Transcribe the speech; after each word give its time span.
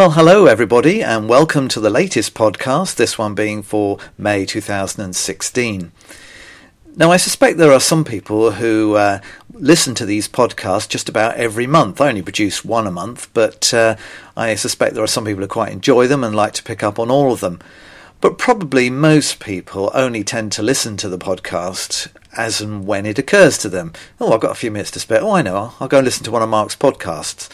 Well, 0.00 0.12
hello 0.12 0.46
everybody, 0.46 1.02
and 1.02 1.28
welcome 1.28 1.68
to 1.68 1.78
the 1.78 1.90
latest 1.90 2.32
podcast, 2.32 2.94
this 2.94 3.18
one 3.18 3.34
being 3.34 3.62
for 3.62 3.98
May 4.16 4.46
2016. 4.46 5.92
Now, 6.96 7.12
I 7.12 7.18
suspect 7.18 7.58
there 7.58 7.74
are 7.74 7.80
some 7.80 8.02
people 8.02 8.52
who 8.52 8.94
uh, 8.94 9.20
listen 9.52 9.94
to 9.96 10.06
these 10.06 10.26
podcasts 10.26 10.88
just 10.88 11.10
about 11.10 11.36
every 11.36 11.66
month. 11.66 12.00
I 12.00 12.08
only 12.08 12.22
produce 12.22 12.64
one 12.64 12.86
a 12.86 12.90
month, 12.90 13.28
but 13.34 13.74
uh, 13.74 13.96
I 14.38 14.54
suspect 14.54 14.94
there 14.94 15.04
are 15.04 15.06
some 15.06 15.26
people 15.26 15.42
who 15.42 15.48
quite 15.48 15.70
enjoy 15.70 16.06
them 16.06 16.24
and 16.24 16.34
like 16.34 16.54
to 16.54 16.62
pick 16.62 16.82
up 16.82 16.98
on 16.98 17.10
all 17.10 17.30
of 17.30 17.40
them. 17.40 17.60
But 18.22 18.38
probably 18.38 18.88
most 18.88 19.38
people 19.38 19.90
only 19.92 20.24
tend 20.24 20.52
to 20.52 20.62
listen 20.62 20.96
to 20.96 21.10
the 21.10 21.18
podcast 21.18 22.08
as 22.38 22.62
and 22.62 22.86
when 22.86 23.04
it 23.04 23.18
occurs 23.18 23.58
to 23.58 23.68
them. 23.68 23.92
Oh, 24.18 24.32
I've 24.32 24.40
got 24.40 24.52
a 24.52 24.54
few 24.54 24.70
minutes 24.70 24.92
to 24.92 25.00
spare. 25.00 25.20
Oh, 25.20 25.32
I 25.32 25.42
know, 25.42 25.56
I'll, 25.56 25.76
I'll 25.78 25.88
go 25.88 25.98
and 25.98 26.06
listen 26.06 26.24
to 26.24 26.30
one 26.30 26.42
of 26.42 26.48
Mark's 26.48 26.74
podcasts. 26.74 27.50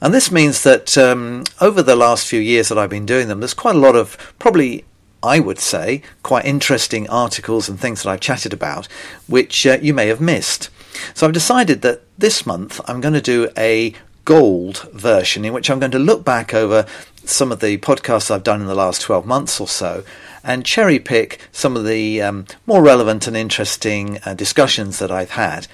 And 0.00 0.14
this 0.14 0.30
means 0.30 0.62
that 0.62 0.96
um, 0.96 1.44
over 1.60 1.82
the 1.82 1.96
last 1.96 2.28
few 2.28 2.40
years 2.40 2.68
that 2.68 2.78
I've 2.78 2.90
been 2.90 3.06
doing 3.06 3.28
them, 3.28 3.40
there's 3.40 3.54
quite 3.54 3.74
a 3.74 3.80
lot 3.80 3.96
of 3.96 4.34
probably, 4.38 4.84
I 5.22 5.40
would 5.40 5.58
say, 5.58 6.02
quite 6.22 6.44
interesting 6.44 7.08
articles 7.08 7.68
and 7.68 7.78
things 7.78 8.02
that 8.02 8.10
I've 8.10 8.20
chatted 8.20 8.52
about, 8.52 8.86
which 9.26 9.66
uh, 9.66 9.78
you 9.82 9.92
may 9.92 10.06
have 10.06 10.20
missed. 10.20 10.70
So 11.14 11.26
I've 11.26 11.32
decided 11.32 11.82
that 11.82 12.02
this 12.16 12.46
month 12.46 12.80
I'm 12.86 13.00
going 13.00 13.14
to 13.14 13.20
do 13.20 13.50
a 13.56 13.94
gold 14.24 14.88
version 14.92 15.44
in 15.44 15.52
which 15.52 15.70
I'm 15.70 15.80
going 15.80 15.92
to 15.92 15.98
look 15.98 16.24
back 16.24 16.52
over 16.52 16.86
some 17.24 17.50
of 17.50 17.60
the 17.60 17.78
podcasts 17.78 18.30
I've 18.30 18.42
done 18.44 18.60
in 18.60 18.66
the 18.66 18.74
last 18.74 19.02
12 19.02 19.26
months 19.26 19.60
or 19.60 19.68
so 19.68 20.04
and 20.44 20.64
cherry 20.64 20.98
pick 20.98 21.40
some 21.50 21.76
of 21.76 21.84
the 21.84 22.22
um, 22.22 22.46
more 22.66 22.82
relevant 22.82 23.26
and 23.26 23.36
interesting 23.36 24.18
uh, 24.24 24.34
discussions 24.34 24.98
that 24.98 25.10
I've 25.10 25.30
had 25.30 25.66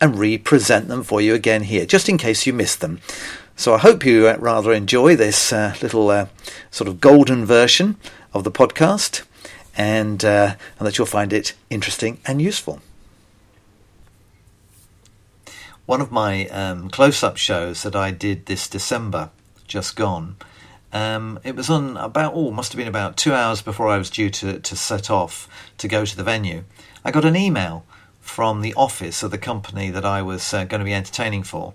and 0.00 0.18
re-present 0.18 0.88
them 0.88 1.02
for 1.02 1.20
you 1.20 1.34
again 1.34 1.62
here, 1.62 1.86
just 1.86 2.08
in 2.08 2.18
case 2.18 2.46
you 2.46 2.52
missed 2.52 2.80
them. 2.80 3.00
So 3.56 3.72
I 3.74 3.78
hope 3.78 4.04
you 4.04 4.26
uh, 4.26 4.36
rather 4.40 4.72
enjoy 4.72 5.14
this 5.14 5.52
uh, 5.52 5.76
little 5.80 6.10
uh, 6.10 6.26
sort 6.72 6.88
of 6.88 7.00
golden 7.00 7.46
version 7.46 7.96
of 8.32 8.42
the 8.42 8.50
podcast 8.50 9.22
and, 9.76 10.24
uh, 10.24 10.56
and 10.78 10.86
that 10.86 10.98
you'll 10.98 11.06
find 11.06 11.32
it 11.32 11.54
interesting 11.70 12.18
and 12.26 12.42
useful. 12.42 12.80
One 15.86 16.00
of 16.00 16.10
my 16.10 16.48
um, 16.48 16.90
close 16.90 17.22
up 17.22 17.36
shows 17.36 17.84
that 17.84 17.94
I 17.94 18.10
did 18.10 18.46
this 18.46 18.68
December, 18.68 19.30
just 19.68 19.94
gone, 19.94 20.36
um, 20.92 21.38
it 21.44 21.54
was 21.54 21.70
on 21.70 21.96
about, 21.96 22.32
oh, 22.34 22.50
must 22.50 22.72
have 22.72 22.78
been 22.78 22.88
about 22.88 23.16
two 23.16 23.34
hours 23.34 23.62
before 23.62 23.88
I 23.88 23.98
was 23.98 24.10
due 24.10 24.30
to, 24.30 24.58
to 24.58 24.76
set 24.76 25.10
off 25.10 25.48
to 25.78 25.86
go 25.86 26.04
to 26.04 26.16
the 26.16 26.24
venue. 26.24 26.64
I 27.04 27.12
got 27.12 27.24
an 27.24 27.36
email 27.36 27.84
from 28.20 28.62
the 28.62 28.74
office 28.74 29.22
of 29.22 29.30
the 29.30 29.38
company 29.38 29.90
that 29.90 30.04
I 30.04 30.22
was 30.22 30.52
uh, 30.52 30.64
going 30.64 30.80
to 30.80 30.84
be 30.84 30.94
entertaining 30.94 31.44
for 31.44 31.74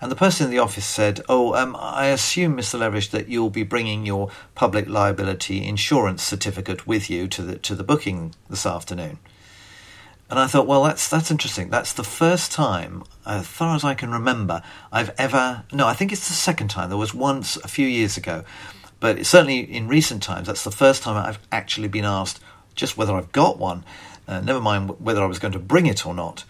and 0.00 0.10
the 0.10 0.16
person 0.16 0.46
in 0.46 0.50
the 0.50 0.58
office 0.58 0.86
said, 0.86 1.20
Oh, 1.28 1.54
um, 1.54 1.76
I 1.78 2.06
assume, 2.06 2.56
Mr. 2.56 2.78
Leveridge, 2.78 3.10
that 3.10 3.28
you'll 3.28 3.50
be 3.50 3.62
bringing 3.62 4.06
your 4.06 4.30
public 4.54 4.88
liability 4.88 5.66
insurance 5.66 6.22
certificate 6.22 6.86
with 6.86 7.10
you 7.10 7.28
to 7.28 7.42
the, 7.42 7.56
to 7.58 7.74
the 7.74 7.84
booking 7.84 8.34
this 8.48 8.64
afternoon. 8.64 9.18
And 10.30 10.38
I 10.38 10.46
thought, 10.46 10.66
well, 10.66 10.84
that's, 10.84 11.08
that's 11.08 11.30
interesting. 11.30 11.70
That's 11.70 11.92
the 11.92 12.04
first 12.04 12.52
time, 12.52 13.02
as 13.26 13.46
far 13.46 13.74
as 13.74 13.82
I 13.82 13.94
can 13.94 14.12
remember, 14.12 14.62
I've 14.92 15.12
ever. 15.18 15.64
No, 15.72 15.88
I 15.88 15.94
think 15.94 16.12
it's 16.12 16.28
the 16.28 16.34
second 16.34 16.68
time. 16.68 16.88
There 16.88 16.96
was 16.96 17.12
once 17.12 17.56
a 17.56 17.68
few 17.68 17.86
years 17.86 18.16
ago. 18.16 18.44
But 19.00 19.26
certainly 19.26 19.58
in 19.58 19.88
recent 19.88 20.22
times, 20.22 20.46
that's 20.46 20.62
the 20.62 20.70
first 20.70 21.02
time 21.02 21.16
I've 21.16 21.40
actually 21.50 21.88
been 21.88 22.04
asked 22.04 22.38
just 22.74 22.96
whether 22.96 23.14
I've 23.14 23.32
got 23.32 23.58
one, 23.58 23.84
uh, 24.28 24.40
never 24.40 24.60
mind 24.60 25.00
whether 25.00 25.22
I 25.22 25.26
was 25.26 25.38
going 25.38 25.52
to 25.52 25.58
bring 25.58 25.86
it 25.86 26.06
or 26.06 26.14
not. 26.14 26.44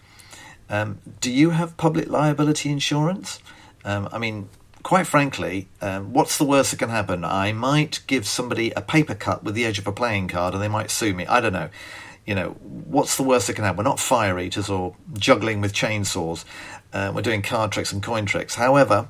Um, 0.70 1.00
do 1.20 1.30
you 1.30 1.50
have 1.50 1.76
public 1.76 2.08
liability 2.08 2.70
insurance? 2.70 3.40
Um, 3.84 4.08
I 4.12 4.18
mean, 4.18 4.48
quite 4.82 5.06
frankly, 5.06 5.68
um, 5.82 6.12
what's 6.12 6.38
the 6.38 6.44
worst 6.44 6.70
that 6.70 6.78
can 6.78 6.88
happen? 6.90 7.24
I 7.24 7.52
might 7.52 8.00
give 8.06 8.26
somebody 8.26 8.70
a 8.70 8.80
paper 8.80 9.14
cut 9.14 9.42
with 9.42 9.54
the 9.54 9.66
edge 9.66 9.78
of 9.78 9.86
a 9.86 9.92
playing 9.92 10.28
card 10.28 10.54
and 10.54 10.62
they 10.62 10.68
might 10.68 10.90
sue 10.90 11.12
me. 11.12 11.26
I 11.26 11.40
don't 11.40 11.52
know. 11.52 11.70
You 12.24 12.34
know, 12.34 12.50
what's 12.60 13.16
the 13.16 13.22
worst 13.24 13.48
that 13.48 13.54
can 13.54 13.64
happen? 13.64 13.78
We're 13.78 13.90
not 13.90 13.98
fire 13.98 14.38
eaters 14.38 14.70
or 14.70 14.94
juggling 15.14 15.60
with 15.60 15.72
chainsaws. 15.72 16.44
Uh, 16.92 17.10
we're 17.14 17.22
doing 17.22 17.42
card 17.42 17.72
tricks 17.72 17.92
and 17.92 18.02
coin 18.02 18.24
tricks. 18.24 18.54
However, 18.54 19.08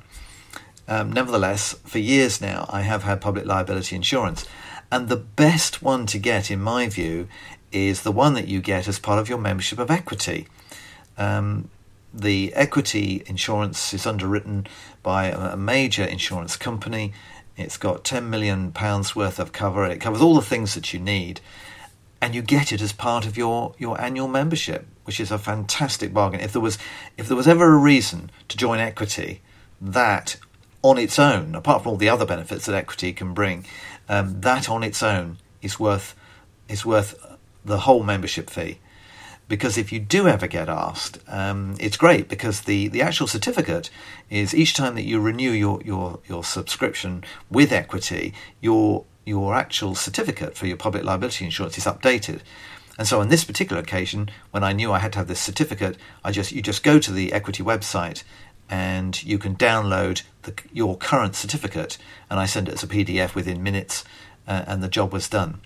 um, 0.87 1.11
nevertheless, 1.11 1.73
for 1.85 1.99
years 1.99 2.41
now, 2.41 2.65
I 2.69 2.81
have 2.81 3.03
had 3.03 3.21
public 3.21 3.45
liability 3.45 3.95
insurance. 3.95 4.45
And 4.91 5.07
the 5.07 5.17
best 5.17 5.81
one 5.81 6.05
to 6.07 6.17
get, 6.17 6.49
in 6.49 6.61
my 6.61 6.89
view, 6.89 7.27
is 7.71 8.01
the 8.01 8.11
one 8.11 8.33
that 8.33 8.47
you 8.47 8.59
get 8.59 8.87
as 8.87 8.99
part 8.99 9.19
of 9.19 9.29
your 9.29 9.37
membership 9.37 9.79
of 9.79 9.91
equity. 9.91 10.47
Um, 11.21 11.69
the 12.13 12.51
equity 12.55 13.23
insurance 13.27 13.93
is 13.93 14.05
underwritten 14.05 14.67
by 15.03 15.27
a 15.27 15.55
major 15.55 16.03
insurance 16.03 16.57
company. 16.57 17.13
It's 17.55 17.77
got 17.77 18.03
ten 18.03 18.29
million 18.29 18.71
pounds 18.71 19.15
worth 19.15 19.39
of 19.39 19.51
cover. 19.51 19.85
It 19.85 20.01
covers 20.01 20.21
all 20.21 20.35
the 20.35 20.41
things 20.41 20.73
that 20.73 20.93
you 20.93 20.99
need, 20.99 21.39
and 22.21 22.33
you 22.33 22.41
get 22.41 22.71
it 22.71 22.81
as 22.81 22.91
part 22.91 23.27
of 23.27 23.37
your, 23.37 23.75
your 23.77 24.01
annual 24.01 24.27
membership, 24.27 24.87
which 25.05 25.19
is 25.19 25.31
a 25.31 25.37
fantastic 25.37 26.11
bargain. 26.11 26.39
If 26.41 26.53
there 26.53 26.61
was 26.61 26.79
if 27.17 27.27
there 27.27 27.37
was 27.37 27.47
ever 27.47 27.71
a 27.71 27.77
reason 27.77 28.31
to 28.49 28.57
join 28.57 28.79
equity, 28.79 29.41
that 29.79 30.37
on 30.81 30.97
its 30.97 31.19
own, 31.19 31.53
apart 31.53 31.83
from 31.83 31.91
all 31.91 31.97
the 31.97 32.09
other 32.09 32.25
benefits 32.25 32.65
that 32.65 32.75
equity 32.75 33.13
can 33.13 33.33
bring, 33.35 33.65
um, 34.09 34.41
that 34.41 34.69
on 34.69 34.83
its 34.83 35.03
own 35.03 35.37
is 35.61 35.79
worth 35.79 36.15
is 36.67 36.83
worth 36.83 37.13
the 37.63 37.81
whole 37.81 38.03
membership 38.03 38.49
fee 38.49 38.79
because 39.51 39.77
if 39.77 39.91
you 39.91 39.99
do 39.99 40.29
ever 40.29 40.47
get 40.47 40.69
asked, 40.69 41.19
um, 41.27 41.75
it's 41.77 41.97
great 41.97 42.29
because 42.29 42.61
the, 42.61 42.87
the 42.87 43.01
actual 43.01 43.27
certificate 43.27 43.89
is 44.29 44.55
each 44.55 44.73
time 44.73 44.95
that 44.95 45.03
you 45.03 45.19
renew 45.19 45.51
your, 45.51 45.81
your, 45.83 46.19
your 46.25 46.41
subscription 46.41 47.21
with 47.49 47.73
equity, 47.73 48.33
your 48.61 49.03
your 49.25 49.53
actual 49.53 49.93
certificate 49.93 50.55
for 50.55 50.67
your 50.67 50.77
public 50.77 51.03
liability 51.03 51.43
insurance 51.43 51.77
is 51.77 51.83
updated. 51.83 52.39
And 52.97 53.05
so 53.05 53.19
on 53.19 53.27
this 53.27 53.43
particular 53.43 53.81
occasion, 53.81 54.29
when 54.51 54.63
I 54.63 54.71
knew 54.71 54.93
I 54.93 54.99
had 54.99 55.11
to 55.13 55.19
have 55.19 55.27
this 55.27 55.41
certificate, 55.41 55.97
I 56.23 56.31
just 56.31 56.53
you 56.53 56.61
just 56.61 56.81
go 56.81 56.97
to 56.97 57.11
the 57.11 57.33
equity 57.33 57.61
website 57.61 58.23
and 58.69 59.21
you 59.21 59.37
can 59.37 59.57
download 59.57 60.23
the, 60.43 60.53
your 60.71 60.95
current 60.95 61.35
certificate, 61.35 61.97
and 62.29 62.39
I 62.39 62.45
send 62.45 62.69
it 62.69 62.75
as 62.75 62.83
a 62.83 62.87
PDF 62.87 63.35
within 63.35 63.61
minutes, 63.61 64.05
uh, 64.47 64.63
and 64.65 64.81
the 64.81 64.87
job 64.87 65.11
was 65.11 65.27
done. 65.27 65.59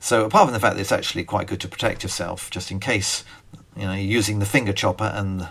So 0.00 0.24
apart 0.24 0.46
from 0.46 0.54
the 0.54 0.60
fact 0.60 0.76
that 0.76 0.80
it's 0.80 0.92
actually 0.92 1.24
quite 1.24 1.46
good 1.46 1.60
to 1.60 1.68
protect 1.68 2.02
yourself, 2.02 2.50
just 2.50 2.70
in 2.70 2.80
case 2.80 3.22
you 3.76 3.86
know 3.86 3.92
using 3.92 4.38
the 4.38 4.46
finger 4.46 4.72
chopper 4.72 5.12
and 5.14 5.48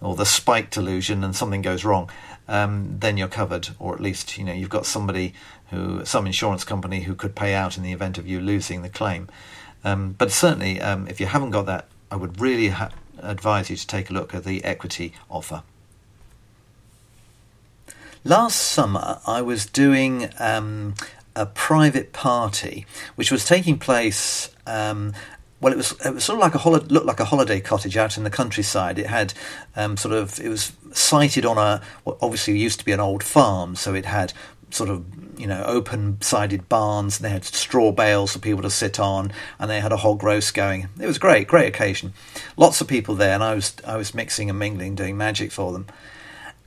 or 0.00 0.14
the 0.14 0.26
spiked 0.26 0.74
delusion 0.74 1.24
and 1.24 1.34
something 1.34 1.62
goes 1.62 1.84
wrong, 1.84 2.08
um, 2.46 2.98
then 3.00 3.16
you're 3.16 3.28
covered, 3.28 3.70
or 3.78 3.94
at 3.94 4.00
least 4.00 4.38
you 4.38 4.44
know 4.44 4.52
you've 4.52 4.68
got 4.68 4.86
somebody 4.86 5.34
who, 5.70 6.04
some 6.04 6.26
insurance 6.26 6.64
company 6.64 7.00
who 7.00 7.14
could 7.14 7.34
pay 7.34 7.54
out 7.54 7.76
in 7.76 7.82
the 7.82 7.92
event 7.92 8.18
of 8.18 8.28
you 8.28 8.40
losing 8.40 8.82
the 8.82 8.88
claim. 8.88 9.28
Um, 9.84 10.14
but 10.18 10.30
certainly, 10.30 10.80
um, 10.80 11.08
if 11.08 11.18
you 11.18 11.26
haven't 11.26 11.50
got 11.50 11.66
that, 11.66 11.86
I 12.10 12.16
would 12.16 12.40
really 12.40 12.68
ha- 12.68 12.90
advise 13.18 13.70
you 13.70 13.76
to 13.76 13.86
take 13.86 14.10
a 14.10 14.12
look 14.12 14.34
at 14.34 14.44
the 14.44 14.64
equity 14.64 15.14
offer. 15.30 15.62
Last 18.24 18.56
summer, 18.56 19.20
I 19.26 19.42
was 19.42 19.66
doing 19.66 20.28
um, 20.38 20.94
a 21.38 21.46
private 21.46 22.12
party 22.12 22.86
which 23.14 23.30
was 23.30 23.44
taking 23.44 23.78
place. 23.78 24.50
Um, 24.66 25.14
well, 25.60 25.72
it 25.72 25.76
was 25.76 25.92
it 26.04 26.14
was 26.14 26.24
sort 26.24 26.38
of 26.38 26.42
like 26.42 26.54
a 26.54 26.58
holiday, 26.58 26.86
looked 26.86 27.06
like 27.06 27.20
a 27.20 27.24
holiday 27.24 27.60
cottage 27.60 27.96
out 27.96 28.16
in 28.16 28.24
the 28.24 28.30
countryside. 28.30 28.98
It 28.98 29.06
had 29.06 29.34
um, 29.74 29.96
sort 29.96 30.14
of 30.14 30.38
it 30.40 30.48
was 30.48 30.72
sited 30.92 31.44
on 31.44 31.58
a 31.58 31.80
what 32.04 32.18
obviously 32.20 32.58
used 32.58 32.78
to 32.80 32.84
be 32.84 32.92
an 32.92 33.00
old 33.00 33.22
farm, 33.22 33.74
so 33.74 33.94
it 33.94 34.04
had 34.04 34.32
sort 34.70 34.90
of 34.90 35.04
you 35.38 35.46
know 35.46 35.62
open 35.64 36.20
sided 36.20 36.68
barns 36.68 37.18
and 37.18 37.24
they 37.24 37.30
had 37.30 37.44
straw 37.44 37.92
bales 37.92 38.32
for 38.32 38.38
people 38.38 38.62
to 38.62 38.70
sit 38.70 38.98
on 39.00 39.32
and 39.58 39.70
they 39.70 39.80
had 39.80 39.92
a 39.92 39.96
hog 39.96 40.22
roast 40.22 40.52
going 40.52 40.88
it 41.00 41.06
was 41.06 41.16
great 41.16 41.46
great 41.46 41.68
occasion 41.68 42.12
lots 42.56 42.80
of 42.80 42.88
people 42.88 43.14
there 43.14 43.34
and 43.34 43.42
i 43.42 43.54
was 43.54 43.74
i 43.86 43.96
was 43.96 44.14
mixing 44.14 44.50
and 44.50 44.58
mingling 44.58 44.94
doing 44.94 45.16
magic 45.16 45.52
for 45.52 45.72
them 45.72 45.86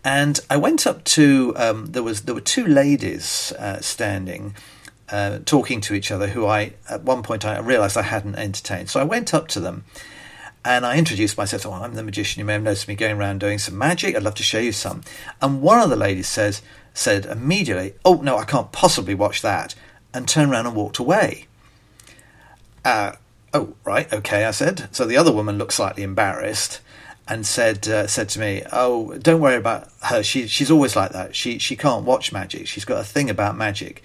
and 0.03 0.39
I 0.49 0.57
went 0.57 0.87
up 0.87 1.03
to 1.05 1.53
um, 1.57 1.87
there 1.87 2.03
was 2.03 2.21
there 2.21 2.35
were 2.35 2.41
two 2.41 2.65
ladies 2.65 3.51
uh, 3.53 3.79
standing. 3.81 4.55
Uh, 5.09 5.39
talking 5.43 5.81
to 5.81 5.93
each 5.93 6.09
other, 6.09 6.27
who 6.27 6.45
I 6.45 6.71
at 6.89 7.03
one 7.03 7.21
point 7.21 7.43
I 7.43 7.59
realised 7.59 7.97
I 7.97 8.01
hadn't 8.03 8.35
entertained. 8.35 8.89
So 8.89 8.97
I 8.97 9.03
went 9.03 9.33
up 9.33 9.49
to 9.49 9.59
them 9.59 9.83
and 10.63 10.85
I 10.85 10.97
introduced 10.97 11.37
myself. 11.37 11.65
Oh, 11.65 11.73
I'm 11.73 11.95
the 11.95 12.03
magician. 12.03 12.39
You 12.39 12.45
may 12.45 12.53
have 12.53 12.63
noticed 12.63 12.87
me 12.87 12.95
going 12.95 13.17
around 13.17 13.39
doing 13.39 13.57
some 13.57 13.77
magic. 13.77 14.15
I'd 14.15 14.23
love 14.23 14.35
to 14.35 14.43
show 14.43 14.59
you 14.59 14.71
some. 14.71 15.01
And 15.41 15.61
one 15.61 15.81
of 15.81 15.89
the 15.89 15.95
ladies 15.95 16.27
says 16.27 16.61
said 16.93 17.25
immediately, 17.25 17.93
"Oh 18.05 18.21
no, 18.21 18.37
I 18.37 18.45
can't 18.45 18.71
possibly 18.71 19.15
watch 19.15 19.41
that," 19.41 19.75
and 20.13 20.27
turned 20.27 20.51
around 20.51 20.67
and 20.67 20.75
walked 20.75 20.99
away. 20.99 21.47
Uh, 22.85 23.13
oh 23.53 23.75
right, 23.83 24.11
okay, 24.13 24.45
I 24.45 24.51
said. 24.51 24.87
So 24.91 25.05
the 25.05 25.17
other 25.17 25.31
woman 25.31 25.57
looked 25.57 25.73
slightly 25.73 26.03
embarrassed 26.03 26.79
and 27.31 27.45
said 27.45 27.87
uh, 27.87 28.07
said 28.07 28.27
to 28.29 28.39
me, 28.41 28.61
"Oh, 28.73 29.17
don't 29.17 29.39
worry 29.39 29.55
about 29.55 29.87
her. 30.01 30.21
She 30.21 30.47
she's 30.47 30.69
always 30.69 30.97
like 30.97 31.13
that. 31.13 31.33
She 31.33 31.59
she 31.59 31.77
can't 31.77 32.03
watch 32.03 32.33
magic. 32.33 32.67
She's 32.67 32.83
got 32.83 32.99
a 32.99 33.05
thing 33.05 33.29
about 33.29 33.55
magic." 33.55 34.03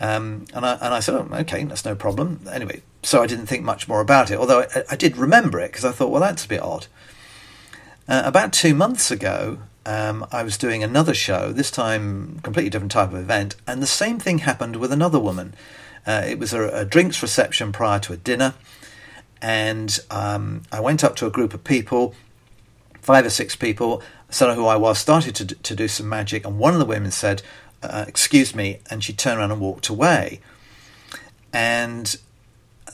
Um, 0.00 0.46
and 0.52 0.66
I 0.66 0.72
and 0.74 0.92
I 0.92 0.98
said, 0.98 1.14
"Oh, 1.14 1.28
okay, 1.32 1.62
that's 1.62 1.84
no 1.84 1.94
problem." 1.94 2.40
Anyway, 2.50 2.82
so 3.04 3.22
I 3.22 3.28
didn't 3.28 3.46
think 3.46 3.62
much 3.62 3.86
more 3.86 4.00
about 4.00 4.32
it. 4.32 4.38
Although 4.38 4.62
I, 4.62 4.82
I 4.90 4.96
did 4.96 5.16
remember 5.16 5.60
it 5.60 5.70
because 5.70 5.84
I 5.84 5.92
thought, 5.92 6.10
"Well, 6.10 6.20
that's 6.20 6.44
a 6.44 6.48
bit 6.48 6.60
odd." 6.60 6.88
Uh, 8.08 8.22
about 8.24 8.52
two 8.52 8.74
months 8.74 9.12
ago, 9.12 9.58
um, 9.86 10.26
I 10.32 10.42
was 10.42 10.58
doing 10.58 10.82
another 10.82 11.14
show, 11.14 11.52
this 11.52 11.70
time 11.70 12.40
completely 12.42 12.70
different 12.70 12.90
type 12.90 13.10
of 13.10 13.18
event, 13.18 13.54
and 13.64 13.80
the 13.80 13.86
same 13.86 14.18
thing 14.18 14.38
happened 14.38 14.76
with 14.76 14.90
another 14.90 15.20
woman. 15.20 15.54
Uh, 16.04 16.24
it 16.26 16.38
was 16.40 16.52
a, 16.52 16.68
a, 16.68 16.84
drinks 16.84 17.22
reception 17.22 17.70
prior 17.70 18.00
to 18.00 18.12
a 18.12 18.16
dinner, 18.16 18.54
and 19.40 19.98
um, 20.10 20.62
I 20.72 20.80
went 20.80 21.04
up 21.04 21.16
to 21.16 21.26
a 21.26 21.30
group 21.30 21.54
of 21.54 21.64
people, 21.64 22.14
five 23.00 23.24
or 23.24 23.30
six 23.30 23.56
people, 23.56 24.02
said 24.30 24.54
who 24.54 24.66
I 24.66 24.76
was, 24.76 24.98
started 24.98 25.34
to, 25.36 25.46
to 25.46 25.74
do 25.74 25.88
some 25.88 26.08
magic, 26.08 26.46
and 26.46 26.58
one 26.58 26.74
of 26.74 26.80
the 26.80 26.84
women 26.84 27.10
said, 27.10 27.42
uh, 27.82 28.04
"Excuse 28.06 28.54
me," 28.54 28.80
and 28.90 29.02
she 29.02 29.12
turned 29.12 29.38
around 29.38 29.52
and 29.52 29.60
walked 29.60 29.88
away. 29.88 30.40
And 31.52 32.16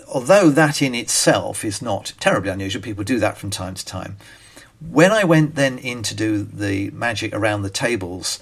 although 0.08 0.50
that 0.50 0.82
in 0.82 0.94
itself 0.94 1.64
is 1.64 1.82
not 1.82 2.12
terribly 2.20 2.50
unusual, 2.50 2.82
people 2.82 3.04
do 3.04 3.18
that 3.18 3.36
from 3.38 3.50
time 3.50 3.74
to 3.74 3.84
time. 3.84 4.16
When 4.80 5.12
I 5.12 5.24
went 5.24 5.54
then 5.54 5.78
in 5.78 6.02
to 6.04 6.14
do 6.14 6.42
the 6.42 6.90
magic 6.90 7.34
around 7.34 7.62
the 7.62 7.70
tables 7.70 8.38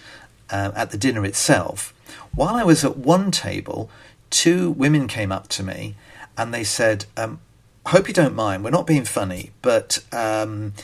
uh, 0.50 0.72
at 0.74 0.90
the 0.90 0.98
dinner 0.98 1.24
itself, 1.24 1.94
while 2.34 2.54
I 2.54 2.64
was 2.64 2.84
at 2.84 2.96
one 2.96 3.30
table, 3.30 3.90
two 4.30 4.70
women 4.70 5.06
came 5.08 5.30
up 5.30 5.48
to 5.48 5.62
me 5.62 5.94
and 6.36 6.52
they 6.52 6.64
said, 6.64 7.04
um, 7.16 7.40
"Hope 7.86 8.08
you 8.08 8.14
don't 8.14 8.34
mind. 8.34 8.64
We're 8.64 8.70
not 8.70 8.86
being 8.86 9.04
funny, 9.04 9.50
but." 9.62 9.98
Um, 10.12 10.74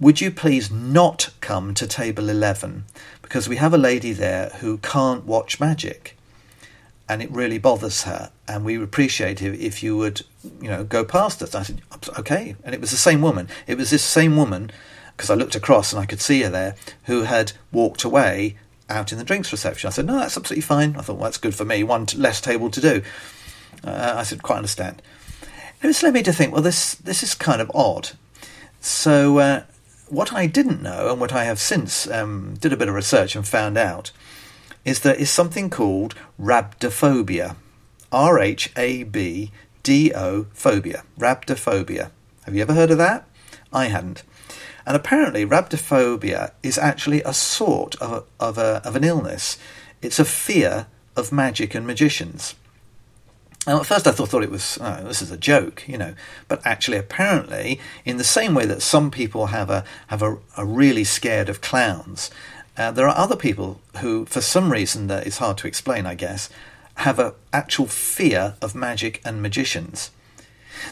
would 0.00 0.22
you 0.22 0.30
please 0.30 0.70
not 0.70 1.28
come 1.42 1.74
to 1.74 1.86
table 1.86 2.30
11 2.30 2.86
because 3.30 3.48
we 3.48 3.56
have 3.56 3.72
a 3.72 3.78
lady 3.78 4.12
there 4.12 4.48
who 4.58 4.78
can't 4.78 5.24
watch 5.24 5.60
magic. 5.60 6.16
And 7.08 7.22
it 7.22 7.30
really 7.30 7.58
bothers 7.58 8.02
her. 8.02 8.32
And 8.48 8.64
we 8.64 8.82
appreciate 8.82 9.40
it 9.40 9.60
if 9.60 9.84
you 9.84 9.96
would 9.96 10.22
you 10.60 10.68
know 10.68 10.82
go 10.82 11.04
past 11.04 11.40
us. 11.40 11.54
I 11.54 11.62
said 11.62 11.82
okay. 12.18 12.56
And 12.64 12.74
it 12.74 12.80
was 12.80 12.90
the 12.90 12.96
same 12.96 13.22
woman. 13.22 13.48
It 13.68 13.78
was 13.78 13.90
this 13.90 14.02
same 14.02 14.36
woman 14.36 14.72
because 15.16 15.30
i 15.30 15.34
looked 15.34 15.54
across 15.54 15.92
and 15.92 16.00
i 16.00 16.06
could 16.06 16.20
see 16.20 16.40
her 16.42 16.48
there 16.48 16.74
who 17.04 17.22
had 17.22 17.52
walked 17.70 18.04
away 18.04 18.56
out 18.88 19.12
in 19.12 19.18
the 19.18 19.24
drinks 19.24 19.52
reception. 19.52 19.86
I 19.86 19.90
said 19.90 20.06
no 20.06 20.18
that's 20.18 20.36
absolutely 20.36 20.62
fine. 20.62 20.96
I 20.96 21.02
thought 21.02 21.18
well, 21.18 21.24
that's 21.24 21.38
good 21.38 21.54
for 21.54 21.64
me. 21.64 21.84
One 21.84 22.06
less 22.16 22.40
table 22.40 22.68
to 22.70 22.80
do. 22.80 23.02
Uh, 23.84 24.14
i 24.16 24.24
said 24.24 24.42
quite 24.42 24.56
understand 24.56 25.00
it 25.82 25.86
just 25.86 26.02
led 26.02 26.14
me 26.14 26.22
to 26.22 26.32
think 26.32 26.52
well 26.52 26.62
this 26.62 26.94
this 26.96 27.22
is 27.22 27.34
kind 27.34 27.60
of 27.60 27.70
odd 27.74 28.10
so 28.80 29.38
uh, 29.38 29.62
what 30.10 30.32
I 30.32 30.46
didn't 30.46 30.82
know, 30.82 31.10
and 31.10 31.20
what 31.20 31.32
I 31.32 31.44
have 31.44 31.60
since 31.60 32.10
um, 32.10 32.56
did 32.60 32.72
a 32.72 32.76
bit 32.76 32.88
of 32.88 32.94
research 32.94 33.36
and 33.36 33.46
found 33.46 33.78
out, 33.78 34.10
is 34.84 35.00
there 35.00 35.14
is 35.14 35.30
something 35.30 35.70
called 35.70 36.14
rhabdophobia. 36.40 37.56
R 38.10 38.40
H 38.40 38.72
A 38.76 39.04
B 39.04 39.52
D 39.82 40.12
O 40.14 40.46
phobia. 40.52 41.04
Rhabdophobia. 41.18 42.10
Have 42.44 42.56
you 42.56 42.62
ever 42.62 42.74
heard 42.74 42.90
of 42.90 42.98
that? 42.98 43.28
I 43.72 43.86
hadn't. 43.86 44.24
And 44.84 44.96
apparently, 44.96 45.46
rhabdophobia 45.46 46.52
is 46.62 46.76
actually 46.78 47.22
a 47.22 47.32
sort 47.32 47.94
of, 47.96 48.26
of, 48.40 48.58
a, 48.58 48.82
of 48.84 48.96
an 48.96 49.04
illness. 49.04 49.58
It's 50.02 50.18
a 50.18 50.24
fear 50.24 50.86
of 51.14 51.30
magic 51.30 51.74
and 51.74 51.86
magicians. 51.86 52.56
Now, 53.66 53.78
at 53.78 53.86
first 53.86 54.06
I 54.06 54.12
thought, 54.12 54.30
thought 54.30 54.42
it 54.42 54.50
was, 54.50 54.78
oh, 54.80 55.04
this 55.04 55.20
is 55.20 55.30
a 55.30 55.36
joke, 55.36 55.84
you 55.86 55.98
know, 55.98 56.14
but 56.48 56.64
actually, 56.64 56.96
apparently, 56.96 57.78
in 58.06 58.16
the 58.16 58.24
same 58.24 58.54
way 58.54 58.64
that 58.64 58.80
some 58.80 59.10
people 59.10 59.46
have 59.46 59.68
a 59.68 59.84
have 60.06 60.22
a, 60.22 60.38
a 60.56 60.64
really 60.64 61.04
scared 61.04 61.50
of 61.50 61.60
clowns, 61.60 62.30
uh, 62.78 62.90
there 62.90 63.06
are 63.06 63.16
other 63.16 63.36
people 63.36 63.78
who, 64.00 64.24
for 64.24 64.40
some 64.40 64.72
reason 64.72 65.08
that 65.08 65.26
is 65.26 65.38
hard 65.38 65.58
to 65.58 65.66
explain, 65.66 66.06
I 66.06 66.14
guess, 66.14 66.48
have 66.94 67.18
an 67.18 67.32
actual 67.52 67.86
fear 67.86 68.54
of 68.62 68.74
magic 68.74 69.20
and 69.24 69.42
magicians. 69.42 70.10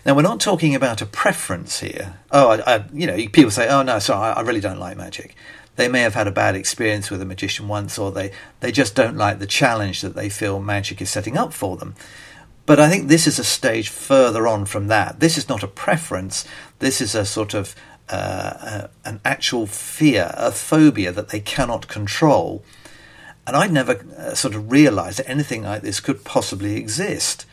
Now, 0.05 0.14
we're 0.14 0.23
not 0.23 0.41
talking 0.41 0.75
about 0.75 1.00
a 1.00 1.06
preference 1.06 1.81
here. 1.81 2.19
Oh, 2.31 2.50
I, 2.50 2.75
I, 2.75 2.85
you 2.93 3.06
know, 3.06 3.17
people 3.29 3.50
say, 3.50 3.69
"Oh 3.69 3.82
no, 3.82 3.99
sorry, 3.99 4.29
I, 4.29 4.32
I 4.35 4.41
really 4.43 4.61
don't 4.61 4.79
like 4.79 4.99
magic." 4.99 5.35
They 5.76 5.88
may 5.88 6.00
have 6.00 6.14
had 6.14 6.26
a 6.26 6.32
bad 6.32 6.56
experience 6.56 7.09
with 7.09 7.23
a 7.23 7.25
magician 7.25 7.69
once, 7.69 7.99
or 7.99 8.12
they 8.12 8.32
they 8.61 8.73
just 8.73 8.94
don't 8.94 9.17
like 9.17 9.38
the 9.38 9.47
challenge 9.47 10.03
that 10.03 10.14
they 10.14 10.29
feel 10.29 10.61
magic 10.61 11.00
is 11.00 11.09
setting 11.09 11.38
up 11.38 11.55
for 11.55 11.79
them. 11.79 11.94
But 12.69 12.79
I 12.79 12.91
think 12.91 13.09
this 13.09 13.26
is 13.26 13.38
a 13.38 13.44
stage 13.44 13.88
further 13.88 14.47
on 14.47 14.67
from 14.67 14.88
that. 14.88 15.20
This 15.20 15.38
is 15.38 15.49
not 15.49 15.62
a 15.62 15.67
preference. 15.67 16.44
This 16.81 17.00
is 17.00 17.15
a 17.15 17.25
sort 17.25 17.55
of 17.55 17.75
uh, 18.11 18.12
uh, 18.12 18.88
an 19.06 19.23
actual 19.25 19.67
fear, 19.67 20.35
a 20.37 20.53
phobia 20.53 21.11
that 21.11 21.31
they 21.31 21.41
cannot 21.41 21.88
control. 21.88 22.62
And 23.47 23.56
I'd 23.56 23.73
never 23.73 24.05
uh, 24.19 24.35
sort 24.35 24.55
of 24.55 24.70
realised 24.70 25.19
that 25.19 25.31
anything 25.31 25.62
like 25.62 25.81
this 25.81 25.99
could 25.99 26.26
possibly 26.26 26.76
exist. 26.76 27.47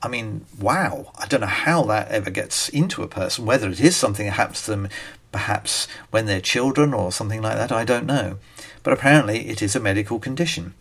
I 0.00 0.06
mean, 0.06 0.46
wow, 0.60 1.10
I 1.18 1.26
don't 1.26 1.40
know 1.40 1.48
how 1.48 1.82
that 1.86 2.12
ever 2.12 2.30
gets 2.30 2.68
into 2.68 3.02
a 3.02 3.08
person, 3.08 3.46
whether 3.46 3.68
it 3.68 3.80
is 3.80 3.96
something 3.96 4.26
that 4.26 4.34
happens 4.34 4.62
to 4.66 4.70
them 4.70 4.88
perhaps 5.32 5.88
when 6.12 6.26
they're 6.26 6.40
children 6.40 6.94
or 6.94 7.10
something 7.10 7.42
like 7.42 7.56
that, 7.56 7.72
I 7.72 7.84
don't 7.84 8.06
know. 8.06 8.38
But 8.84 8.92
apparently 8.92 9.48
it 9.48 9.62
is 9.62 9.74
a 9.74 9.80
medical 9.80 10.20
condition. 10.20 10.74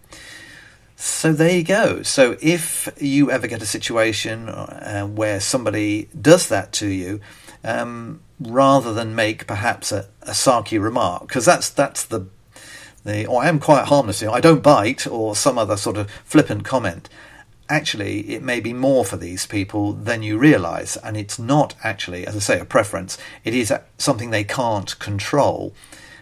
So 0.95 1.33
there 1.33 1.51
you 1.51 1.63
go. 1.63 2.03
So 2.03 2.37
if 2.41 2.87
you 2.99 3.31
ever 3.31 3.47
get 3.47 3.61
a 3.61 3.65
situation 3.65 4.47
uh, 4.49 5.05
where 5.05 5.39
somebody 5.39 6.09
does 6.19 6.47
that 6.49 6.71
to 6.73 6.87
you, 6.87 7.19
um, 7.63 8.21
rather 8.39 8.93
than 8.93 9.15
make 9.15 9.47
perhaps 9.47 9.91
a, 9.91 10.07
a 10.21 10.31
sarky 10.31 10.81
remark, 10.81 11.27
because 11.27 11.45
that's 11.45 11.69
that's 11.69 12.05
the 12.05 12.27
the 13.03 13.25
oh, 13.25 13.37
I 13.37 13.49
am 13.49 13.59
quite 13.59 13.85
harmless. 13.85 14.21
You 14.21 14.27
know, 14.27 14.33
I 14.33 14.41
don't 14.41 14.63
bite, 14.63 15.07
or 15.07 15.35
some 15.35 15.57
other 15.57 15.77
sort 15.77 15.97
of 15.97 16.09
flippant 16.23 16.63
comment. 16.63 17.09
Actually, 17.69 18.19
it 18.31 18.43
may 18.43 18.59
be 18.59 18.73
more 18.73 19.05
for 19.05 19.17
these 19.17 19.47
people 19.47 19.93
than 19.93 20.21
you 20.21 20.37
realise, 20.37 20.97
and 20.97 21.17
it's 21.17 21.39
not 21.39 21.75
actually, 21.83 22.27
as 22.27 22.35
I 22.35 22.39
say, 22.39 22.59
a 22.59 22.65
preference. 22.65 23.17
It 23.43 23.53
is 23.53 23.73
something 23.97 24.29
they 24.29 24.43
can't 24.43 24.97
control, 24.99 25.73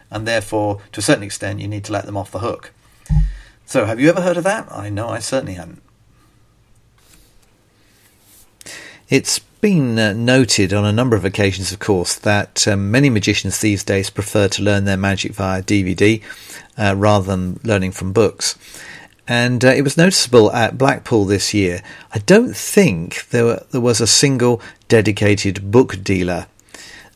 and 0.10 0.28
therefore, 0.28 0.82
to 0.92 1.00
a 1.00 1.04
certain 1.04 1.24
extent, 1.24 1.60
you 1.60 1.68
need 1.68 1.84
to 1.86 1.92
let 1.92 2.06
them 2.06 2.16
off 2.16 2.32
the 2.32 2.40
hook. 2.40 2.72
So, 3.66 3.86
have 3.86 4.00
you 4.00 4.10
ever 4.10 4.22
heard 4.22 4.38
of 4.38 4.44
that? 4.44 4.72
I 4.72 4.90
know 4.90 5.10
I 5.10 5.20
certainly 5.20 5.54
hadn't. 5.54 5.82
It's 9.10 9.40
been 9.40 10.00
uh, 10.00 10.14
noted 10.14 10.74
on 10.74 10.86
a 10.86 10.92
number 10.92 11.16
of 11.16 11.24
occasions, 11.24 11.72
of 11.72 11.80
course, 11.80 12.16
that 12.16 12.68
um, 12.68 12.90
many 12.92 13.10
magicians 13.10 13.60
these 13.60 13.84
days 13.84 14.10
prefer 14.10 14.48
to 14.48 14.64
learn 14.64 14.86
their 14.86 14.98
magic 14.98 15.34
via 15.34 15.62
DVD 15.62 16.22
uh, 16.78 16.96
rather 16.98 17.26
than 17.26 17.60
learning 17.64 17.92
from 17.92 18.12
books. 18.12 18.58
And 19.28 19.64
uh, 19.64 19.70
it 19.70 19.84
was 19.84 19.98
noticeable 19.98 20.52
at 20.52 20.78
Blackpool 20.78 21.26
this 21.26 21.54
year. 21.54 21.84
I 22.14 22.20
don't 22.20 22.56
think 22.56 23.30
there, 23.30 23.46
were, 23.46 23.66
there 23.72 23.82
was 23.82 24.02
a 24.02 24.08
single 24.08 24.62
dedicated 24.88 25.72
book 25.72 26.04
dealer 26.04 26.48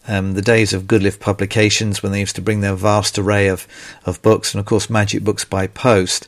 um, 0.07 0.33
the 0.33 0.41
days 0.41 0.73
of 0.73 0.87
Goodliffe 0.87 1.19
Publications 1.19 2.01
when 2.01 2.11
they 2.11 2.19
used 2.19 2.35
to 2.35 2.41
bring 2.41 2.61
their 2.61 2.75
vast 2.75 3.17
array 3.17 3.47
of, 3.47 3.67
of 4.05 4.21
books 4.21 4.53
and, 4.53 4.59
of 4.59 4.65
course, 4.65 4.89
magic 4.89 5.23
books 5.23 5.45
by 5.45 5.67
post. 5.67 6.27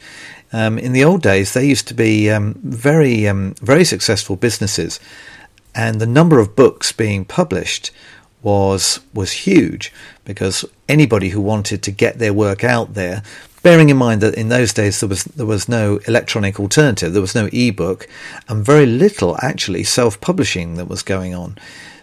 Um, 0.53 0.77
in 0.77 0.93
the 0.93 1.03
old 1.03 1.21
days, 1.21 1.53
they 1.53 1.65
used 1.65 1.87
to 1.89 1.93
be 1.93 2.29
um, 2.31 2.55
very, 2.63 3.27
um, 3.27 3.53
very 3.61 3.83
successful 3.83 4.35
businesses, 4.35 4.99
and 5.75 5.99
the 5.99 6.07
number 6.07 6.39
of 6.39 6.55
books 6.55 6.91
being 6.91 7.25
published 7.25 7.91
was 8.41 8.99
was 9.13 9.31
huge 9.31 9.91
because 10.23 10.63
anybody 10.87 11.29
who 11.29 11.41
wanted 11.41 11.81
to 11.83 11.91
get 11.91 12.17
their 12.17 12.33
work 12.33 12.63
out 12.63 12.93
there, 12.93 13.23
bearing 13.61 13.89
in 13.89 13.97
mind 13.97 14.21
that 14.21 14.35
in 14.35 14.49
those 14.49 14.71
days 14.71 14.99
there 14.99 15.09
was 15.09 15.23
there 15.25 15.45
was 15.45 15.67
no 15.67 15.97
electronic 16.07 16.59
alternative, 16.59 17.11
there 17.11 17.21
was 17.21 17.35
no 17.35 17.49
e-book, 17.51 18.07
and 18.47 18.63
very 18.63 18.85
little 18.85 19.37
actually 19.41 19.83
self-publishing 19.83 20.75
that 20.75 20.87
was 20.87 21.03
going 21.03 21.33
on. 21.35 21.57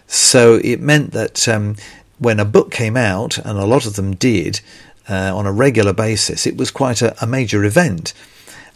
So 0.07 0.59
it 0.63 0.81
meant 0.81 1.11
that 1.11 1.47
um, 1.47 1.75
when 2.19 2.39
a 2.39 2.45
book 2.45 2.71
came 2.71 2.97
out, 2.97 3.37
and 3.37 3.57
a 3.57 3.65
lot 3.65 3.85
of 3.85 3.95
them 3.95 4.15
did 4.15 4.61
uh, 5.09 5.35
on 5.35 5.45
a 5.45 5.51
regular 5.51 5.93
basis, 5.93 6.45
it 6.45 6.57
was 6.57 6.71
quite 6.71 7.01
a, 7.01 7.15
a, 7.23 7.27
major 7.27 7.63
event. 7.63 8.13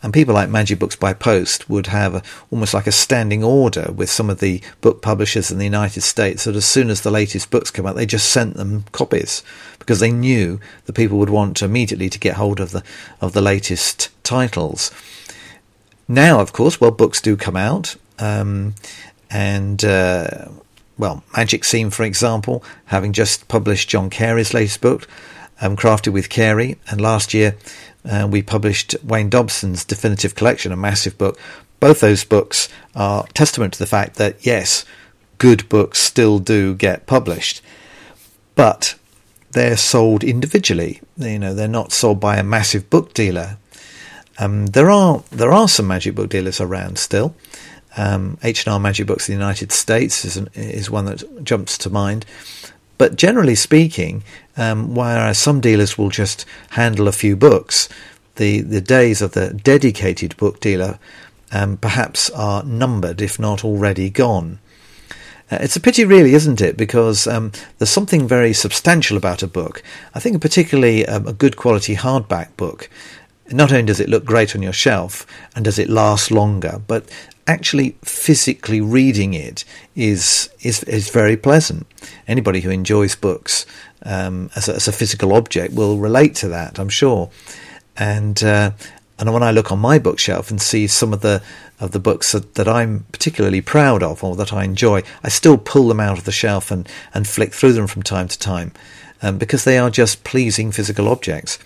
And 0.02 0.14
people 0.14 0.34
like 0.34 0.50
Magic 0.50 0.80
Books 0.80 0.96
by 0.96 1.14
Post 1.14 1.70
would 1.70 1.88
have 1.88 2.16
a, 2.16 2.24
almost 2.52 2.74
like 2.74 2.88
a 2.88 2.92
standing 2.92 3.44
order 3.44 3.92
with 3.94 4.10
some 4.10 4.30
of 4.30 4.40
the 4.40 4.62
book 4.80 5.02
publishers 5.02 5.52
in 5.52 5.58
the 5.58 5.66
United 5.66 6.02
States 6.02 6.46
that 6.46 6.56
as 6.56 6.66
soon 6.66 6.90
as 6.90 7.02
the 7.02 7.12
latest 7.12 7.52
books 7.52 7.70
come 7.70 7.86
out, 7.86 7.96
they 7.96 8.06
just 8.06 8.32
sent 8.32 8.56
them 8.56 8.86
copies 8.94 9.44
because 9.78 10.00
they 10.00 10.12
knew 10.12 10.60
the 10.86 10.94
people 10.94 11.18
would 11.18 11.30
want 11.30 11.62
immediately 11.62 12.10
to 12.10 12.20
get 12.20 12.36
hold 12.36 12.62
of 12.62 12.72
the 12.72 12.84
of 13.20 13.34
the 13.34 13.42
latest 13.42 14.10
titles. 14.24 14.92
Now, 16.08 16.40
of 16.40 16.54
course, 16.54 16.80
well, 16.80 16.92
books 16.92 17.22
do 17.22 17.36
come 17.36 17.58
out, 17.58 17.96
um, 18.20 18.76
and 19.30 19.84
uh, 19.84 20.48
well, 21.00 21.24
Magic 21.36 21.64
Scene, 21.64 21.90
for 21.90 22.04
example, 22.04 22.64
having 22.86 23.14
just 23.14 23.48
published 23.48 23.90
John 23.90 24.10
Carey's 24.10 24.54
latest 24.54 24.82
book, 24.82 25.08
um, 25.62 25.78
Crafted 25.78 26.12
with 26.12 26.30
Carey, 26.30 26.78
and 26.92 27.00
last 27.00 27.34
year 27.34 27.56
uh, 28.08 28.28
we 28.30 28.42
published 28.42 28.96
Wayne 29.04 29.30
Dobson's 29.30 29.86
definitive 29.86 30.36
collection, 30.36 30.74
a 30.74 30.76
massive 30.76 31.18
book. 31.18 31.40
Both 31.80 32.02
those 32.02 32.26
books 32.26 32.68
are 32.96 33.26
testament 33.34 33.74
to 33.74 33.80
the 33.80 33.88
fact 33.88 34.18
that 34.18 34.46
yes, 34.46 34.84
good 35.38 35.68
books 35.70 36.00
still 36.00 36.38
do 36.38 36.76
get 36.76 37.08
published, 37.08 37.62
but 38.56 38.96
they're 39.52 39.78
sold 39.78 40.24
individually. 40.24 41.02
You 41.18 41.40
know, 41.40 41.54
they're 41.54 41.70
not 41.70 41.94
sold 41.94 42.20
by 42.20 42.36
a 42.38 42.44
massive 42.44 42.90
book 42.90 43.14
dealer. 43.14 43.58
Um, 44.38 44.68
there 44.68 44.90
are 44.90 45.24
there 45.32 45.52
are 45.52 45.68
some 45.68 45.88
magic 45.88 46.16
book 46.16 46.30
dealers 46.30 46.62
around 46.62 46.98
still, 46.98 47.36
um, 48.00 48.38
H&R 48.42 48.80
Magic 48.80 49.06
Books 49.08 49.28
in 49.28 49.36
the 49.36 49.42
United 49.42 49.72
States 49.74 50.24
is, 50.24 50.38
an, 50.38 50.50
is 50.54 50.90
one 50.90 51.06
that 51.06 51.44
jumps 51.44 51.78
to 51.80 51.90
mind. 51.90 52.26
But 52.98 53.18
generally 53.18 53.56
speaking, 53.56 54.24
um, 54.56 54.96
whereas 54.96 55.38
some 55.38 55.60
dealers 55.60 55.98
will 55.98 56.10
just 56.10 56.46
handle 56.72 57.08
a 57.08 57.12
few 57.12 57.36
books, 57.36 57.90
the, 58.36 58.62
the 58.62 58.82
days 58.82 59.22
of 59.22 59.34
the 59.34 59.54
dedicated 59.54 60.36
book 60.38 60.62
dealer 60.62 60.98
um, 61.52 61.76
perhaps 61.78 62.30
are 62.30 62.64
numbered, 62.64 63.22
if 63.22 63.38
not 63.38 63.66
already 63.66 64.10
gone. 64.10 64.60
Uh, 65.52 65.58
it's 65.62 65.76
a 65.76 65.82
pity, 65.82 66.06
really, 66.06 66.34
isn't 66.34 66.62
it? 66.62 66.78
Because 66.78 67.28
um, 67.28 67.52
there's 67.78 67.90
something 67.90 68.28
very 68.28 68.54
substantial 68.54 69.18
about 69.18 69.44
a 69.44 69.48
book. 69.48 69.84
I 70.14 70.20
think, 70.20 70.42
particularly 70.42 71.06
um, 71.06 71.28
a 71.28 71.34
good 71.34 71.58
quality 71.58 71.96
hardback 71.96 72.56
book. 72.56 72.90
Not 73.52 73.72
only 73.72 73.86
does 73.86 74.00
it 74.00 74.10
look 74.10 74.26
great 74.26 74.56
on 74.56 74.62
your 74.62 74.74
shelf 74.74 75.26
and 75.56 75.66
does 75.66 75.80
it 75.80 75.90
last 75.90 76.32
longer, 76.32 76.82
but 76.88 77.10
actually 77.48 77.96
physically 78.04 78.80
reading 78.80 79.34
it 79.34 79.66
is 79.96 80.50
is 80.62 80.84
is 80.84 81.10
very 81.10 81.36
pleasant. 81.36 81.88
Anybody 82.28 82.62
who 82.62 82.70
enjoys 82.70 83.16
books 83.16 83.66
um, 84.04 84.52
as, 84.56 84.70
a, 84.70 84.76
as, 84.76 84.88
a, 84.88 84.92
physical 84.92 85.34
object 85.34 85.74
will 85.74 85.98
relate 85.98 86.36
to 86.36 86.48
that, 86.50 86.80
I'm 86.80 86.90
sure. 86.90 87.30
And 87.98 88.42
uh, 88.44 88.72
and 89.18 89.34
when 89.34 89.44
I 89.44 89.52
look 89.52 89.72
on 89.72 89.80
my 89.80 90.00
bookshelf 90.00 90.50
and 90.50 90.62
see 90.62 90.88
some 90.88 91.12
of 91.12 91.22
the 91.22 91.42
of 91.80 91.92
the 91.92 92.00
books 92.00 92.34
that, 92.34 92.56
that, 92.56 92.68
I'm 92.68 93.06
particularly 93.12 93.62
proud 93.62 94.04
of 94.04 94.24
or 94.24 94.36
that 94.36 94.52
I 94.52 94.66
enjoy, 94.66 95.02
I 95.24 95.30
still 95.30 95.58
pull 95.58 95.88
them 95.88 96.02
out 96.02 96.18
of 96.18 96.26
the 96.26 96.32
shelf 96.32 96.72
and, 96.72 96.88
and 97.14 97.26
flick 97.26 97.54
through 97.54 97.72
them 97.72 97.88
from 97.88 98.04
time 98.04 98.28
to 98.28 98.38
time 98.38 98.74
um, 99.22 99.38
because 99.38 99.64
they 99.64 99.78
are 99.78 99.90
just 99.90 100.26
pleasing 100.26 100.74
physical 100.74 101.08
objects. 101.08 101.58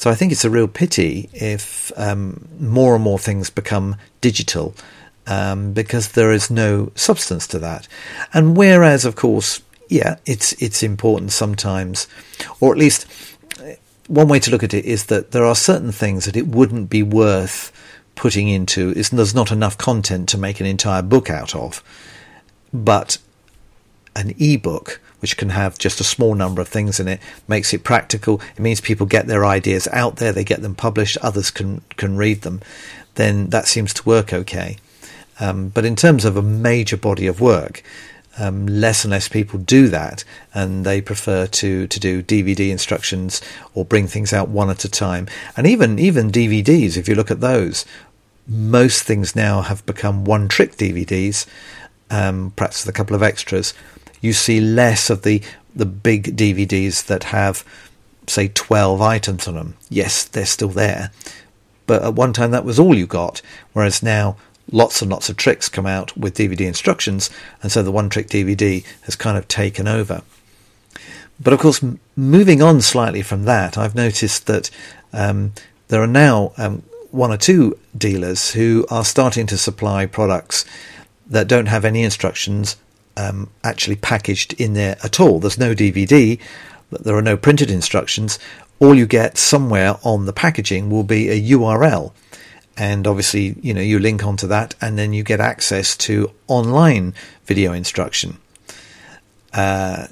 So 0.00 0.08
I 0.08 0.14
think 0.14 0.32
it's 0.32 0.46
a 0.46 0.50
real 0.50 0.66
pity 0.66 1.28
if 1.34 1.92
um, 1.94 2.48
more 2.58 2.94
and 2.94 3.04
more 3.04 3.18
things 3.18 3.50
become 3.50 3.96
digital 4.22 4.74
um, 5.26 5.74
because 5.74 6.12
there 6.12 6.32
is 6.32 6.50
no 6.50 6.90
substance 6.94 7.46
to 7.48 7.58
that. 7.58 7.86
And 8.32 8.56
whereas, 8.56 9.04
of 9.04 9.14
course, 9.14 9.60
yeah, 9.90 10.16
it's 10.24 10.54
it's 10.54 10.82
important 10.82 11.32
sometimes, 11.32 12.08
or 12.60 12.72
at 12.72 12.78
least 12.78 13.06
one 14.06 14.26
way 14.26 14.38
to 14.38 14.50
look 14.50 14.62
at 14.62 14.72
it 14.72 14.86
is 14.86 15.04
that 15.06 15.32
there 15.32 15.44
are 15.44 15.54
certain 15.54 15.92
things 15.92 16.24
that 16.24 16.34
it 16.34 16.46
wouldn't 16.46 16.88
be 16.88 17.02
worth 17.02 17.70
putting 18.14 18.48
into. 18.48 18.94
there's 18.94 19.34
not 19.34 19.52
enough 19.52 19.76
content 19.76 20.30
to 20.30 20.38
make 20.38 20.60
an 20.60 20.66
entire 20.66 21.02
book 21.02 21.28
out 21.28 21.54
of, 21.54 21.84
but 22.72 23.18
an 24.16 24.34
ebook 24.38 24.98
which 25.20 25.36
can 25.36 25.50
have 25.50 25.78
just 25.78 26.00
a 26.00 26.04
small 26.04 26.34
number 26.34 26.60
of 26.60 26.68
things 26.68 26.98
in 26.98 27.08
it 27.08 27.20
makes 27.46 27.72
it 27.72 27.84
practical. 27.84 28.40
It 28.56 28.60
means 28.60 28.80
people 28.80 29.06
get 29.06 29.26
their 29.26 29.44
ideas 29.44 29.88
out 29.92 30.16
there, 30.16 30.32
they 30.32 30.44
get 30.44 30.62
them 30.62 30.74
published, 30.74 31.18
others 31.22 31.50
can 31.50 31.82
can 31.96 32.16
read 32.16 32.42
them. 32.42 32.60
Then 33.14 33.48
that 33.50 33.66
seems 33.66 33.92
to 33.94 34.04
work 34.04 34.32
okay. 34.32 34.76
Um, 35.38 35.68
but 35.68 35.84
in 35.84 35.96
terms 35.96 36.24
of 36.24 36.36
a 36.36 36.42
major 36.42 36.96
body 36.96 37.26
of 37.26 37.40
work, 37.40 37.82
um, 38.38 38.66
less 38.66 39.04
and 39.04 39.10
less 39.10 39.28
people 39.28 39.58
do 39.58 39.88
that, 39.88 40.24
and 40.54 40.84
they 40.84 41.00
prefer 41.00 41.46
to 41.46 41.86
to 41.86 42.00
do 42.00 42.22
DVD 42.22 42.70
instructions 42.70 43.40
or 43.74 43.84
bring 43.84 44.06
things 44.06 44.32
out 44.32 44.48
one 44.48 44.70
at 44.70 44.84
a 44.84 44.88
time. 44.88 45.26
And 45.56 45.66
even 45.66 45.98
even 45.98 46.30
DVDs, 46.30 46.96
if 46.96 47.08
you 47.08 47.14
look 47.14 47.30
at 47.30 47.40
those, 47.40 47.84
most 48.46 49.02
things 49.02 49.36
now 49.36 49.62
have 49.62 49.84
become 49.86 50.24
one 50.24 50.48
trick 50.48 50.76
DVDs, 50.76 51.46
um, 52.10 52.52
perhaps 52.56 52.84
with 52.84 52.94
a 52.94 52.96
couple 52.96 53.16
of 53.16 53.22
extras. 53.22 53.74
You 54.20 54.32
see 54.32 54.60
less 54.60 55.10
of 55.10 55.22
the 55.22 55.42
the 55.74 55.86
big 55.86 56.36
DVDs 56.36 57.06
that 57.06 57.24
have 57.24 57.64
say 58.26 58.48
12 58.48 59.00
items 59.00 59.48
on 59.48 59.54
them. 59.54 59.76
Yes, 59.88 60.24
they're 60.24 60.46
still 60.46 60.68
there. 60.68 61.10
But 61.86 62.02
at 62.02 62.14
one 62.14 62.32
time 62.32 62.52
that 62.52 62.64
was 62.64 62.78
all 62.78 62.94
you 62.94 63.06
got, 63.06 63.42
whereas 63.72 64.02
now 64.02 64.36
lots 64.70 65.02
and 65.02 65.10
lots 65.10 65.28
of 65.28 65.36
tricks 65.36 65.68
come 65.68 65.86
out 65.86 66.16
with 66.16 66.36
DVD 66.36 66.60
instructions, 66.60 67.30
and 67.62 67.72
so 67.72 67.82
the 67.82 67.90
one 67.90 68.08
trick 68.08 68.28
DVD 68.28 68.84
has 69.02 69.16
kind 69.16 69.36
of 69.36 69.48
taken 69.48 69.88
over. 69.88 70.22
But 71.40 71.52
of 71.52 71.58
course, 71.58 71.82
moving 72.16 72.62
on 72.62 72.80
slightly 72.80 73.22
from 73.22 73.44
that, 73.44 73.76
I've 73.78 73.94
noticed 73.94 74.46
that 74.46 74.70
um, 75.12 75.52
there 75.88 76.02
are 76.02 76.06
now 76.06 76.52
um, 76.56 76.82
one 77.10 77.32
or 77.32 77.36
two 77.36 77.76
dealers 77.96 78.52
who 78.52 78.86
are 78.90 79.04
starting 79.04 79.46
to 79.46 79.58
supply 79.58 80.06
products 80.06 80.64
that 81.26 81.48
don't 81.48 81.66
have 81.66 81.84
any 81.84 82.02
instructions 82.02 82.76
um, 83.16 83.50
actually 83.64 83.96
packaged 83.96 84.52
in 84.60 84.74
there 84.74 84.96
at 85.04 85.20
all. 85.20 85.38
There's 85.38 85.58
no 85.58 85.74
DVD, 85.74 86.38
there 86.90 87.16
are 87.16 87.22
no 87.22 87.36
printed 87.36 87.70
instructions. 87.70 88.38
All 88.78 88.94
you 88.94 89.06
get 89.06 89.36
somewhere 89.36 89.96
on 90.02 90.26
the 90.26 90.32
packaging 90.32 90.90
will 90.90 91.04
be 91.04 91.28
a 91.28 91.40
URL 91.40 92.12
and 92.76 93.06
obviously 93.06 93.56
you 93.60 93.74
know 93.74 93.80
you 93.80 93.98
link 93.98 94.24
onto 94.24 94.46
that 94.46 94.74
and 94.80 94.96
then 94.96 95.12
you 95.12 95.22
get 95.22 95.40
access 95.40 95.96
to 95.96 96.30
online 96.46 97.12
video 97.44 97.72
instruction 97.72 98.38
uh, 99.52 100.06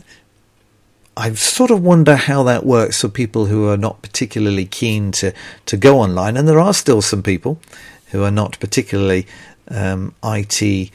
I 1.19 1.33
sort 1.35 1.73
of 1.73 1.83
wonder 1.83 2.15
how 2.15 2.45
that 2.45 2.65
works 2.65 3.01
for 3.01 3.09
people 3.09 3.47
who 3.47 3.69
are 3.69 3.77
not 3.77 4.03
particularly 4.03 4.67
keen 4.67 5.11
to, 5.13 5.33
to 5.67 5.77
go 5.77 5.99
online, 5.99 6.37
and 6.37 6.47
there 6.47 6.61
are 6.61 6.73
still 6.73 7.03
some 7.03 7.25
people 7.25 7.61
who 8.13 8.23
are 8.23 8.31
not 8.31 8.59
particularly 8.61 9.27
um, 9.69 10.15
IT 10.23 10.93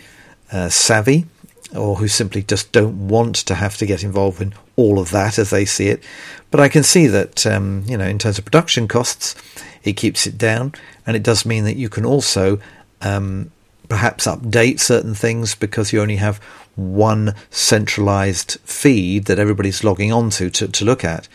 uh, 0.51 0.69
savvy 0.69 1.25
or 1.75 1.95
who 1.95 2.07
simply 2.07 2.43
just 2.43 2.71
don't 2.71 3.07
want 3.07 3.35
to 3.35 3.55
have 3.55 3.77
to 3.77 3.85
get 3.85 4.03
involved 4.03 4.41
in 4.41 4.53
all 4.75 4.99
of 4.99 5.11
that 5.11 5.39
as 5.39 5.49
they 5.49 5.65
see 5.65 5.87
it. 5.87 6.03
But 6.51 6.59
I 6.59 6.69
can 6.69 6.83
see 6.83 7.07
that, 7.07 7.45
um, 7.45 7.83
you 7.85 7.97
know, 7.97 8.05
in 8.05 8.19
terms 8.19 8.37
of 8.37 8.45
production 8.45 8.87
costs, 8.87 9.35
it 9.83 9.93
keeps 9.93 10.27
it 10.27 10.37
down, 10.37 10.73
and 11.05 11.15
it 11.15 11.23
does 11.23 11.45
mean 11.45 11.63
that 11.65 11.75
you 11.75 11.89
can 11.89 12.05
also 12.05 12.59
um, 13.01 13.51
perhaps 13.89 14.25
update 14.25 14.79
certain 14.79 15.13
things 15.13 15.55
because 15.55 15.91
you 15.91 16.01
only 16.01 16.17
have 16.17 16.37
one 16.75 17.35
centralized 17.49 18.59
feed 18.63 19.25
that 19.25 19.39
everybody's 19.39 19.83
logging 19.83 20.11
onto 20.11 20.49
to, 20.49 20.67
to 20.67 20.85
look 20.85 21.03
at. 21.03 21.27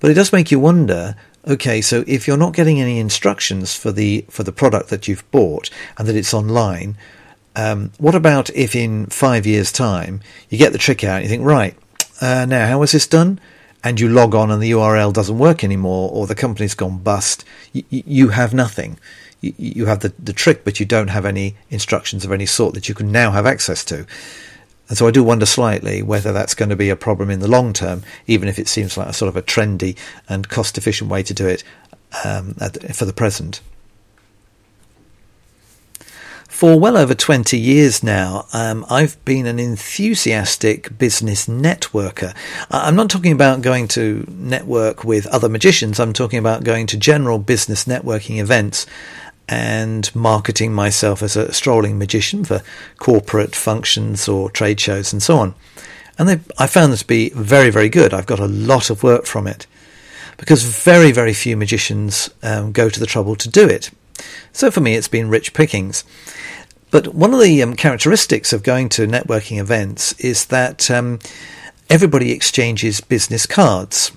But 0.00 0.10
it 0.10 0.14
does 0.14 0.32
make 0.32 0.50
you 0.50 0.58
wonder 0.58 1.16
okay, 1.46 1.80
so 1.80 2.04
if 2.06 2.26
you're 2.26 2.36
not 2.36 2.54
getting 2.54 2.80
any 2.80 2.98
instructions 2.98 3.74
for 3.74 3.92
the 3.92 4.24
for 4.28 4.42
the 4.42 4.52
product 4.52 4.90
that 4.90 5.08
you've 5.08 5.28
bought 5.30 5.70
and 5.98 6.06
that 6.06 6.16
it's 6.16 6.34
online, 6.34 6.96
um, 7.56 7.92
what 7.98 8.14
about 8.14 8.50
if 8.50 8.74
in 8.74 9.06
five 9.06 9.46
years' 9.46 9.72
time 9.72 10.20
you 10.48 10.58
get 10.58 10.72
the 10.72 10.78
trick 10.78 11.04
out 11.04 11.16
and 11.16 11.24
you 11.24 11.28
think, 11.28 11.44
right, 11.44 11.76
uh, 12.20 12.46
now 12.46 12.66
how 12.66 12.78
was 12.78 12.92
this 12.92 13.06
done? 13.06 13.40
and 13.84 14.00
you 14.00 14.08
log 14.08 14.34
on 14.34 14.50
and 14.50 14.62
the 14.62 14.70
URL 14.70 15.12
doesn't 15.12 15.38
work 15.38 15.64
anymore 15.64 16.10
or 16.12 16.26
the 16.26 16.34
company's 16.34 16.74
gone 16.74 16.98
bust, 16.98 17.44
you, 17.72 17.84
you 17.90 18.28
have 18.28 18.54
nothing. 18.54 18.98
You, 19.40 19.54
you 19.56 19.86
have 19.86 20.00
the, 20.00 20.12
the 20.18 20.32
trick, 20.32 20.64
but 20.64 20.78
you 20.78 20.86
don't 20.86 21.08
have 21.08 21.26
any 21.26 21.56
instructions 21.70 22.24
of 22.24 22.32
any 22.32 22.46
sort 22.46 22.74
that 22.74 22.88
you 22.88 22.94
can 22.94 23.10
now 23.10 23.32
have 23.32 23.46
access 23.46 23.84
to. 23.86 24.06
And 24.88 24.98
so 24.98 25.06
I 25.06 25.10
do 25.10 25.24
wonder 25.24 25.46
slightly 25.46 26.02
whether 26.02 26.32
that's 26.32 26.54
going 26.54 26.68
to 26.68 26.76
be 26.76 26.90
a 26.90 26.96
problem 26.96 27.30
in 27.30 27.40
the 27.40 27.48
long 27.48 27.72
term, 27.72 28.02
even 28.26 28.48
if 28.48 28.58
it 28.58 28.68
seems 28.68 28.96
like 28.96 29.08
a 29.08 29.12
sort 29.12 29.28
of 29.28 29.36
a 29.36 29.42
trendy 29.42 29.96
and 30.28 30.48
cost 30.48 30.78
efficient 30.78 31.10
way 31.10 31.22
to 31.22 31.34
do 31.34 31.46
it 31.46 31.64
um, 32.24 32.54
for 32.92 33.04
the 33.04 33.14
present. 33.14 33.60
For 36.62 36.78
well 36.78 36.96
over 36.96 37.12
20 37.12 37.58
years 37.58 38.04
now, 38.04 38.46
um, 38.52 38.86
I've 38.88 39.18
been 39.24 39.46
an 39.46 39.58
enthusiastic 39.58 40.96
business 40.96 41.46
networker. 41.48 42.36
I'm 42.70 42.94
not 42.94 43.10
talking 43.10 43.32
about 43.32 43.62
going 43.62 43.88
to 43.88 44.24
network 44.28 45.02
with 45.02 45.26
other 45.26 45.48
magicians, 45.48 45.98
I'm 45.98 46.12
talking 46.12 46.38
about 46.38 46.62
going 46.62 46.86
to 46.86 46.96
general 46.96 47.40
business 47.40 47.86
networking 47.86 48.40
events 48.40 48.86
and 49.48 50.14
marketing 50.14 50.72
myself 50.72 51.20
as 51.20 51.34
a 51.34 51.52
strolling 51.52 51.98
magician 51.98 52.44
for 52.44 52.62
corporate 52.98 53.56
functions 53.56 54.28
or 54.28 54.48
trade 54.48 54.78
shows 54.78 55.12
and 55.12 55.20
so 55.20 55.38
on. 55.38 55.56
And 56.16 56.28
they, 56.28 56.40
I 56.60 56.68
found 56.68 56.92
this 56.92 57.00
to 57.00 57.06
be 57.08 57.30
very, 57.30 57.70
very 57.70 57.88
good. 57.88 58.14
I've 58.14 58.26
got 58.26 58.38
a 58.38 58.46
lot 58.46 58.88
of 58.88 59.02
work 59.02 59.26
from 59.26 59.48
it 59.48 59.66
because 60.36 60.62
very, 60.62 61.10
very 61.10 61.34
few 61.34 61.56
magicians 61.56 62.30
um, 62.40 62.70
go 62.70 62.88
to 62.88 63.00
the 63.00 63.06
trouble 63.06 63.34
to 63.34 63.48
do 63.48 63.66
it. 63.66 63.90
So 64.52 64.70
for 64.70 64.80
me, 64.80 64.94
it's 64.94 65.08
been 65.08 65.28
rich 65.28 65.54
pickings. 65.54 66.04
But 66.92 67.14
one 67.14 67.32
of 67.32 67.40
the 67.40 67.62
um, 67.62 67.74
characteristics 67.74 68.52
of 68.52 68.62
going 68.62 68.90
to 68.90 69.06
networking 69.06 69.58
events 69.58 70.12
is 70.20 70.44
that 70.46 70.90
um, 70.90 71.18
everybody 71.88 72.32
exchanges 72.32 73.00
business 73.00 73.46
cards. 73.46 74.12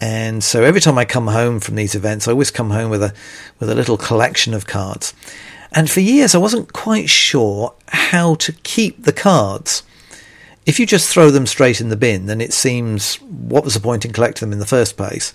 And 0.00 0.42
so 0.44 0.62
every 0.62 0.80
time 0.80 0.98
I 0.98 1.04
come 1.04 1.26
home 1.26 1.58
from 1.58 1.74
these 1.74 1.96
events, 1.96 2.28
I 2.28 2.30
always 2.30 2.52
come 2.52 2.70
home 2.70 2.90
with 2.90 3.02
a 3.02 3.12
with 3.58 3.68
a 3.68 3.74
little 3.74 3.96
collection 3.96 4.54
of 4.54 4.66
cards. 4.66 5.14
And 5.72 5.90
for 5.90 6.00
years, 6.00 6.34
I 6.34 6.38
wasn't 6.38 6.72
quite 6.72 7.10
sure 7.10 7.74
how 7.88 8.36
to 8.36 8.52
keep 8.52 9.02
the 9.02 9.12
cards. 9.12 9.82
If 10.64 10.78
you 10.78 10.86
just 10.86 11.08
throw 11.08 11.30
them 11.30 11.46
straight 11.46 11.80
in 11.80 11.88
the 11.88 11.96
bin, 11.96 12.26
then 12.26 12.40
it 12.40 12.52
seems 12.52 13.16
what 13.16 13.64
was 13.64 13.74
the 13.74 13.80
point 13.80 14.04
in 14.04 14.12
collecting 14.12 14.46
them 14.46 14.52
in 14.52 14.60
the 14.60 14.66
first 14.66 14.96
place? 14.96 15.32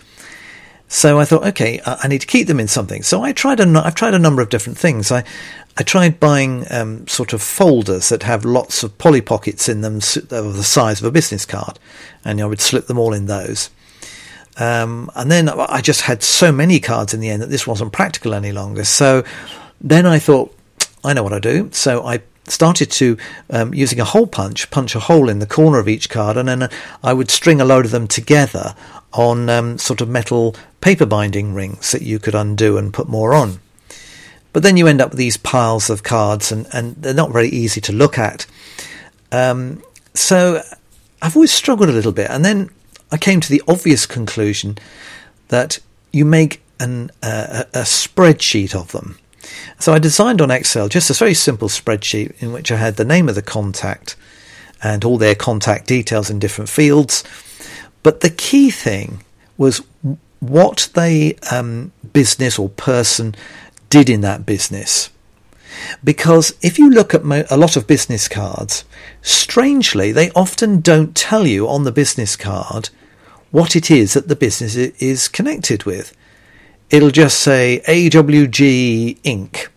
So 0.93 1.19
I 1.19 1.23
thought, 1.23 1.45
okay, 1.45 1.79
I 1.85 2.09
need 2.09 2.19
to 2.19 2.27
keep 2.27 2.47
them 2.47 2.59
in 2.59 2.67
something. 2.67 3.01
So 3.01 3.23
I 3.23 3.31
tried 3.31 3.61
a, 3.61 3.81
I've 3.81 3.95
tried 3.95 4.13
a 4.13 4.19
number 4.19 4.41
of 4.41 4.49
different 4.49 4.77
things. 4.77 5.09
I, 5.09 5.23
I 5.77 5.83
tried 5.83 6.19
buying 6.19 6.65
um, 6.69 7.07
sort 7.07 7.31
of 7.31 7.41
folders 7.41 8.09
that 8.09 8.23
have 8.23 8.43
lots 8.43 8.83
of 8.83 8.97
poly 8.97 9.21
pockets 9.21 9.69
in 9.69 9.79
them 9.79 9.95
of 9.95 10.57
the 10.57 10.63
size 10.65 10.99
of 10.99 11.05
a 11.05 11.11
business 11.11 11.45
card, 11.45 11.79
and 12.25 12.41
I 12.41 12.45
would 12.45 12.59
slip 12.59 12.87
them 12.87 12.99
all 12.99 13.13
in 13.13 13.27
those. 13.27 13.69
Um, 14.57 15.09
and 15.15 15.31
then 15.31 15.47
I 15.47 15.79
just 15.79 16.01
had 16.01 16.23
so 16.23 16.51
many 16.51 16.81
cards 16.81 17.13
in 17.13 17.21
the 17.21 17.29
end 17.29 17.41
that 17.41 17.49
this 17.49 17.65
wasn't 17.65 17.93
practical 17.93 18.33
any 18.33 18.51
longer. 18.51 18.83
So 18.83 19.23
then 19.79 20.05
I 20.05 20.19
thought, 20.19 20.53
I 21.05 21.13
know 21.13 21.23
what 21.23 21.31
I 21.31 21.39
do. 21.39 21.69
So 21.71 22.05
I 22.05 22.21
started 22.47 22.89
to 22.91 23.17
um, 23.49 23.73
using 23.73 23.99
a 23.99 24.05
hole 24.05 24.27
punch 24.27 24.69
punch 24.71 24.95
a 24.95 24.99
hole 24.99 25.29
in 25.29 25.39
the 25.39 25.45
corner 25.45 25.79
of 25.79 25.87
each 25.87 26.09
card 26.09 26.37
and 26.37 26.49
then 26.49 26.63
uh, 26.63 26.69
I 27.03 27.13
would 27.13 27.29
string 27.29 27.61
a 27.61 27.65
load 27.65 27.85
of 27.85 27.91
them 27.91 28.07
together 28.07 28.75
on 29.13 29.49
um, 29.49 29.77
sort 29.77 30.01
of 30.01 30.09
metal 30.09 30.55
paper 30.79 31.05
binding 31.05 31.53
rings 31.53 31.91
that 31.91 32.01
you 32.01 32.19
could 32.19 32.35
undo 32.35 32.77
and 32.77 32.93
put 32.93 33.07
more 33.07 33.33
on. 33.33 33.59
But 34.53 34.63
then 34.63 34.77
you 34.77 34.87
end 34.87 35.01
up 35.01 35.11
with 35.11 35.17
these 35.17 35.37
piles 35.37 35.89
of 35.89 36.03
cards 36.03 36.51
and, 36.51 36.67
and 36.73 36.95
they're 36.95 37.13
not 37.13 37.31
very 37.31 37.49
easy 37.49 37.79
to 37.81 37.93
look 37.93 38.17
at. 38.17 38.45
Um, 39.31 39.81
so 40.13 40.61
I've 41.21 41.35
always 41.35 41.53
struggled 41.53 41.89
a 41.89 41.93
little 41.93 42.11
bit. 42.11 42.29
And 42.29 42.43
then 42.43 42.69
I 43.11 43.17
came 43.17 43.39
to 43.39 43.49
the 43.49 43.63
obvious 43.67 44.05
conclusion 44.05 44.77
that 45.47 45.79
you 46.11 46.25
make 46.25 46.61
an, 46.79 47.11
uh, 47.23 47.63
a 47.73 47.81
spreadsheet 47.81 48.75
of 48.75 48.91
them. 48.91 49.17
So 49.79 49.93
I 49.93 49.99
designed 49.99 50.41
on 50.41 50.51
Excel 50.51 50.89
just 50.89 51.09
a 51.09 51.13
very 51.13 51.33
simple 51.33 51.67
spreadsheet 51.67 52.41
in 52.41 52.51
which 52.51 52.71
I 52.71 52.77
had 52.77 52.95
the 52.95 53.05
name 53.05 53.29
of 53.29 53.35
the 53.35 53.41
contact 53.41 54.15
and 54.83 55.03
all 55.03 55.17
their 55.17 55.35
contact 55.35 55.87
details 55.87 56.29
in 56.29 56.39
different 56.39 56.69
fields. 56.69 57.23
But 58.03 58.21
the 58.21 58.29
key 58.29 58.71
thing 58.71 59.23
was 59.57 59.81
what 60.39 60.89
the 60.95 61.37
um, 61.51 61.91
business 62.13 62.57
or 62.57 62.69
person 62.69 63.35
did 63.89 64.09
in 64.09 64.21
that 64.21 64.45
business. 64.45 65.09
Because 66.03 66.53
if 66.61 66.77
you 66.77 66.89
look 66.89 67.13
at 67.13 67.23
mo- 67.23 67.45
a 67.49 67.57
lot 67.57 67.75
of 67.75 67.87
business 67.87 68.27
cards, 68.27 68.83
strangely, 69.21 70.11
they 70.11 70.31
often 70.31 70.81
don't 70.81 71.15
tell 71.15 71.47
you 71.47 71.67
on 71.67 71.83
the 71.83 71.91
business 71.91 72.35
card 72.35 72.89
what 73.51 73.75
it 73.75 73.91
is 73.91 74.13
that 74.13 74.27
the 74.27 74.35
business 74.35 74.75
is 74.75 75.27
connected 75.27 75.83
with. 75.83 76.15
It'll 76.91 77.09
just 77.09 77.39
say 77.39 77.81
AWG 77.87 79.21
Inc. 79.21 79.67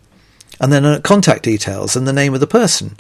and 0.61 0.73
then 0.73 1.01
contact 1.03 1.45
details 1.45 1.95
and 1.95 2.09
the 2.09 2.13
name 2.13 2.35
of 2.35 2.41
the 2.41 2.47
person. 2.49 2.97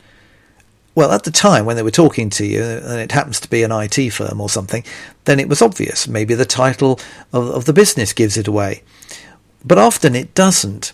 Well, 0.94 1.10
at 1.10 1.24
the 1.24 1.32
time 1.32 1.64
when 1.64 1.74
they 1.74 1.82
were 1.82 1.90
talking 1.90 2.30
to 2.30 2.46
you, 2.46 2.62
and 2.62 3.00
it 3.00 3.10
happens 3.10 3.40
to 3.40 3.50
be 3.50 3.64
an 3.64 3.72
IT 3.72 4.10
firm 4.10 4.40
or 4.40 4.48
something, 4.48 4.84
then 5.24 5.40
it 5.40 5.48
was 5.48 5.60
obvious. 5.60 6.06
Maybe 6.06 6.34
the 6.34 6.44
title 6.44 7.00
of, 7.32 7.48
of 7.48 7.64
the 7.64 7.72
business 7.72 8.12
gives 8.12 8.36
it 8.36 8.46
away. 8.46 8.84
But 9.64 9.78
often 9.78 10.14
it 10.14 10.32
doesn't. 10.32 10.92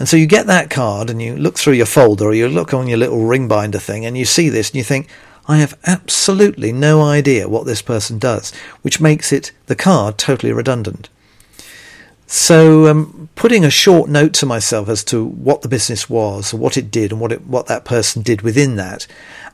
And 0.00 0.08
so 0.08 0.16
you 0.16 0.26
get 0.26 0.48
that 0.48 0.68
card 0.68 1.08
and 1.08 1.22
you 1.22 1.36
look 1.36 1.56
through 1.56 1.74
your 1.74 1.86
folder 1.86 2.24
or 2.24 2.34
you 2.34 2.48
look 2.48 2.74
on 2.74 2.88
your 2.88 2.98
little 2.98 3.26
ring 3.26 3.46
binder 3.46 3.78
thing 3.78 4.04
and 4.04 4.18
you 4.18 4.24
see 4.24 4.48
this 4.48 4.70
and 4.70 4.76
you 4.76 4.82
think, 4.82 5.08
I 5.46 5.58
have 5.58 5.78
absolutely 5.84 6.72
no 6.72 7.02
idea 7.02 7.48
what 7.48 7.64
this 7.64 7.80
person 7.80 8.18
does, 8.18 8.52
which 8.82 9.00
makes 9.00 9.32
it 9.32 9.52
the 9.66 9.76
card 9.76 10.18
totally 10.18 10.52
redundant. 10.52 11.08
So, 12.26 12.86
um, 12.86 13.28
putting 13.36 13.64
a 13.64 13.70
short 13.70 14.10
note 14.10 14.32
to 14.34 14.46
myself 14.46 14.88
as 14.88 15.04
to 15.04 15.24
what 15.24 15.62
the 15.62 15.68
business 15.68 16.10
was, 16.10 16.52
what 16.52 16.76
it 16.76 16.90
did, 16.90 17.12
and 17.12 17.20
what 17.20 17.30
it, 17.30 17.46
what 17.46 17.66
that 17.66 17.84
person 17.84 18.22
did 18.22 18.42
within 18.42 18.74
that, 18.76 19.06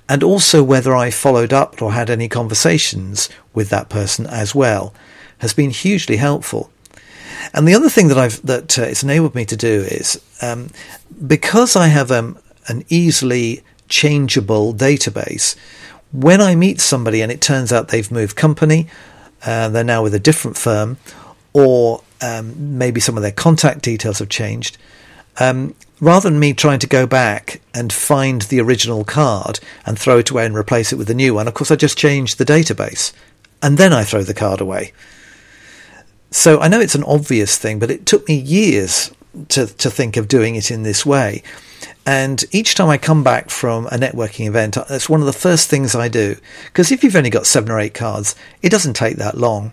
and 0.09 0.23
also 0.23 0.63
whether 0.63 0.95
I 0.97 1.11
followed 1.11 1.53
up 1.53 1.83
or 1.83 1.93
had 1.93 2.09
any 2.09 2.29
conversations 2.29 3.29
with 3.53 3.69
that 3.71 3.91
person 3.91 4.27
as 4.27 4.55
well, 4.55 4.95
has 5.39 5.53
been 5.53 5.71
hugely 5.71 6.17
helpful. 6.17 6.71
And 7.53 7.69
the 7.69 7.75
other 7.75 7.91
thing 7.91 8.09
that 8.09 8.19
I've 8.19 8.45
that 8.47 8.79
uh, 8.79 8.83
it's 8.83 9.03
enabled 9.03 9.35
me 9.35 9.45
to 9.47 9.57
do 9.57 9.83
is 9.83 10.21
um, 10.41 10.71
because 11.27 11.77
I 11.77 11.89
have 11.89 12.11
um, 12.11 12.39
an 12.69 12.85
easily 12.89 13.63
changeable 13.89 14.73
database. 14.73 15.57
When 16.13 16.41
I 16.41 16.55
meet 16.55 16.81
somebody 16.81 17.21
and 17.21 17.33
it 17.33 17.41
turns 17.41 17.73
out 17.73 17.89
they've 17.89 18.11
moved 18.11 18.37
company, 18.37 18.89
uh, 19.45 19.69
they're 19.69 19.85
now 19.85 20.03
with 20.03 20.15
a 20.15 20.21
different 20.21 20.57
firm, 20.57 20.99
or 21.53 22.03
um, 22.23 22.79
maybe 22.79 23.01
some 23.01 23.17
of 23.17 23.23
their 23.23 23.33
contact 23.33 23.83
details 23.83 24.21
have 24.21 24.29
changed. 24.29 24.79
Um, 25.41 25.75
rather 26.01 26.29
than 26.29 26.39
me 26.39 26.53
trying 26.53 26.79
to 26.81 26.87
go 26.87 27.07
back 27.07 27.61
and 27.75 27.93
find 27.93 28.43
the 28.43 28.61
original 28.61 29.05
card 29.05 29.61
and 29.87 29.99
throw 29.99 30.19
it 30.19 30.31
away 30.31 30.47
and 30.47 30.55
replace 30.55 30.93
it 30.93 30.97
with 30.97 31.11
a 31.11 31.15
new 31.15 31.35
one, 31.35 31.49
of 31.49 31.55
course, 31.55 31.71
I 31.71 31.77
just 31.77 31.99
change 31.99 32.37
the 32.37 32.45
database 32.45 33.13
and 33.63 33.79
then 33.79 33.93
I 33.93 34.05
throw 34.05 34.23
the 34.23 34.35
card 34.35 34.61
away. 34.61 34.93
So 36.31 36.61
I 36.61 36.69
know 36.69 36.81
it's 36.81 36.95
an 36.95 37.05
obvious 37.05 37.59
thing, 37.59 37.79
but 37.79 37.91
it 37.91 38.07
took 38.07 38.27
me 38.29 38.37
years 38.37 39.13
to, 39.49 39.67
to 39.67 39.91
think 39.91 40.17
of 40.17 40.29
doing 40.29 40.57
it 40.57 40.71
in 40.71 40.83
this 40.83 41.05
way. 41.07 41.43
And 42.05 42.45
each 42.51 42.75
time 42.75 42.89
I 42.89 42.99
come 42.99 43.23
back 43.23 43.51
from 43.51 43.87
a 43.87 43.91
networking 43.91 44.47
event, 44.47 44.77
that's 44.89 45.09
one 45.09 45.21
of 45.21 45.27
the 45.27 45.33
first 45.33 45.71
things 45.71 45.95
I 45.95 46.09
do. 46.09 46.37
Because 46.67 46.91
if 46.91 47.05
you've 47.05 47.15
only 47.15 47.31
got 47.31 47.47
seven 47.47 47.71
or 47.71 47.79
eight 47.79 47.95
cards, 47.95 48.35
it 48.61 48.71
doesn't 48.71 48.95
take 48.95 49.17
that 49.17 49.39
long. 49.39 49.73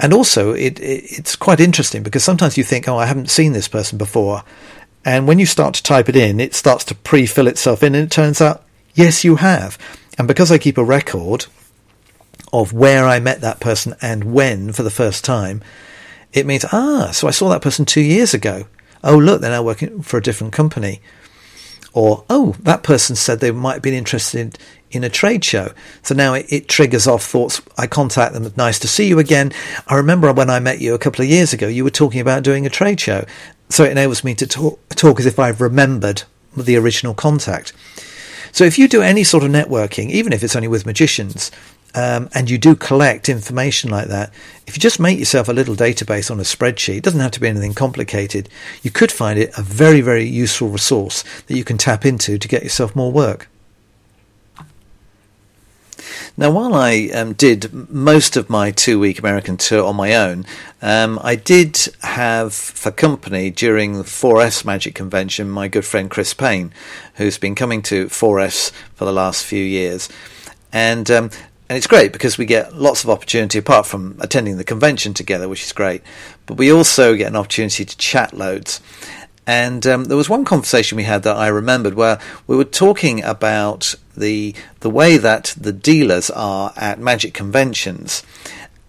And 0.00 0.12
also, 0.12 0.52
it, 0.52 0.80
it, 0.80 1.04
it's 1.18 1.36
quite 1.36 1.60
interesting 1.60 2.02
because 2.02 2.24
sometimes 2.24 2.56
you 2.56 2.64
think, 2.64 2.88
oh, 2.88 2.98
I 2.98 3.06
haven't 3.06 3.30
seen 3.30 3.52
this 3.52 3.68
person 3.68 3.98
before. 3.98 4.42
And 5.04 5.28
when 5.28 5.38
you 5.38 5.46
start 5.46 5.74
to 5.74 5.82
type 5.82 6.08
it 6.08 6.16
in, 6.16 6.40
it 6.40 6.54
starts 6.54 6.84
to 6.86 6.94
pre 6.94 7.26
fill 7.26 7.46
itself 7.46 7.82
in, 7.82 7.94
and 7.94 8.04
it 8.04 8.10
turns 8.10 8.40
out, 8.40 8.64
yes, 8.94 9.24
you 9.24 9.36
have. 9.36 9.78
And 10.18 10.26
because 10.26 10.50
I 10.50 10.58
keep 10.58 10.78
a 10.78 10.84
record 10.84 11.46
of 12.52 12.72
where 12.72 13.04
I 13.04 13.18
met 13.18 13.40
that 13.40 13.60
person 13.60 13.94
and 14.00 14.32
when 14.32 14.72
for 14.72 14.82
the 14.82 14.90
first 14.90 15.24
time, 15.24 15.62
it 16.32 16.46
means, 16.46 16.64
ah, 16.72 17.10
so 17.12 17.28
I 17.28 17.32
saw 17.32 17.48
that 17.50 17.62
person 17.62 17.84
two 17.84 18.00
years 18.00 18.34
ago. 18.34 18.66
Oh, 19.02 19.18
look, 19.18 19.40
they're 19.40 19.50
now 19.50 19.62
working 19.62 20.02
for 20.02 20.16
a 20.18 20.22
different 20.22 20.52
company. 20.52 21.00
Or, 21.92 22.24
oh, 22.28 22.56
that 22.60 22.82
person 22.82 23.14
said 23.14 23.38
they 23.38 23.50
might 23.50 23.74
have 23.74 23.82
been 23.82 23.94
interested 23.94 24.58
in 24.94 25.04
a 25.04 25.08
trade 25.08 25.44
show. 25.44 25.72
So 26.02 26.14
now 26.14 26.34
it, 26.34 26.46
it, 26.48 26.68
triggers 26.68 27.06
off 27.06 27.24
thoughts. 27.24 27.60
I 27.76 27.86
contact 27.86 28.34
them. 28.34 28.52
Nice 28.56 28.78
to 28.80 28.88
see 28.88 29.08
you 29.08 29.18
again. 29.18 29.52
I 29.86 29.96
remember 29.96 30.32
when 30.32 30.50
I 30.50 30.60
met 30.60 30.80
you 30.80 30.94
a 30.94 30.98
couple 30.98 31.22
of 31.22 31.30
years 31.30 31.52
ago, 31.52 31.68
you 31.68 31.84
were 31.84 31.90
talking 31.90 32.20
about 32.20 32.42
doing 32.42 32.66
a 32.66 32.70
trade 32.70 33.00
show. 33.00 33.24
So 33.68 33.84
it 33.84 33.92
enables 33.92 34.24
me 34.24 34.34
to 34.36 34.46
talk, 34.46 34.88
talk 34.90 35.18
as 35.18 35.26
if 35.26 35.38
I've 35.38 35.60
remembered 35.60 36.22
the 36.56 36.76
original 36.76 37.14
contact. 37.14 37.72
So 38.52 38.64
if 38.64 38.78
you 38.78 38.86
do 38.86 39.02
any 39.02 39.24
sort 39.24 39.42
of 39.42 39.50
networking, 39.50 40.10
even 40.10 40.32
if 40.32 40.44
it's 40.44 40.54
only 40.54 40.68
with 40.68 40.86
magicians, 40.86 41.50
um, 41.94 42.28
and 42.34 42.50
you 42.50 42.58
do 42.58 42.74
collect 42.74 43.28
information 43.28 43.90
like 43.90 44.08
that, 44.08 44.32
if 44.66 44.76
you 44.76 44.80
just 44.80 45.00
make 45.00 45.18
yourself 45.18 45.48
a 45.48 45.52
little 45.52 45.74
database 45.74 46.30
on 46.30 46.38
a 46.38 46.44
spreadsheet, 46.44 46.98
it 46.98 47.02
doesn't 47.02 47.20
have 47.20 47.30
to 47.32 47.40
be 47.40 47.48
anything 47.48 47.74
complicated, 47.74 48.48
you 48.82 48.90
could 48.90 49.12
find 49.12 49.38
it 49.38 49.50
a 49.56 49.62
very, 49.62 50.00
very 50.00 50.24
useful 50.24 50.68
resource 50.68 51.24
that 51.46 51.56
you 51.56 51.64
can 51.64 51.78
tap 51.78 52.04
into 52.04 52.38
to 52.38 52.48
get 52.48 52.62
yourself 52.62 52.94
more 52.94 53.12
work. 53.12 53.48
Now, 56.36 56.50
while 56.50 56.74
I 56.74 57.10
um, 57.14 57.32
did 57.34 57.72
most 57.90 58.36
of 58.36 58.50
my 58.50 58.70
two 58.70 58.98
week 58.98 59.18
American 59.18 59.56
tour 59.56 59.84
on 59.84 59.96
my 59.96 60.14
own, 60.14 60.44
um, 60.82 61.18
I 61.22 61.36
did 61.36 61.78
have 62.02 62.52
for 62.52 62.90
company 62.90 63.50
during 63.50 63.94
the 63.94 64.04
4S 64.04 64.64
Magic 64.64 64.94
Convention 64.94 65.48
my 65.48 65.68
good 65.68 65.84
friend 65.84 66.10
Chris 66.10 66.34
Payne, 66.34 66.72
who's 67.14 67.38
been 67.38 67.54
coming 67.54 67.82
to 67.82 68.06
4S 68.06 68.70
for 68.94 69.04
the 69.04 69.12
last 69.12 69.44
few 69.44 69.62
years. 69.62 70.08
And 70.72 71.10
um, 71.10 71.30
and 71.68 71.78
it's 71.78 71.86
great 71.86 72.12
because 72.12 72.36
we 72.36 72.44
get 72.44 72.76
lots 72.76 73.04
of 73.04 73.10
opportunity 73.10 73.58
apart 73.58 73.86
from 73.86 74.16
attending 74.20 74.58
the 74.58 74.64
convention 74.64 75.14
together, 75.14 75.48
which 75.48 75.64
is 75.64 75.72
great. 75.72 76.02
But 76.44 76.58
we 76.58 76.70
also 76.70 77.16
get 77.16 77.28
an 77.28 77.36
opportunity 77.36 77.86
to 77.86 77.96
chat 77.96 78.34
loads. 78.34 78.82
And 79.46 79.86
um, 79.86 80.04
there 80.04 80.16
was 80.16 80.30
one 80.30 80.44
conversation 80.44 80.96
we 80.96 81.04
had 81.04 81.22
that 81.24 81.36
I 81.36 81.48
remembered 81.48 81.94
where 81.94 82.18
we 82.46 82.56
were 82.56 82.64
talking 82.64 83.22
about 83.22 83.94
the 84.16 84.54
the 84.80 84.90
way 84.90 85.16
that 85.18 85.54
the 85.58 85.72
dealers 85.72 86.30
are 86.30 86.72
at 86.76 86.98
magic 86.98 87.34
conventions. 87.34 88.22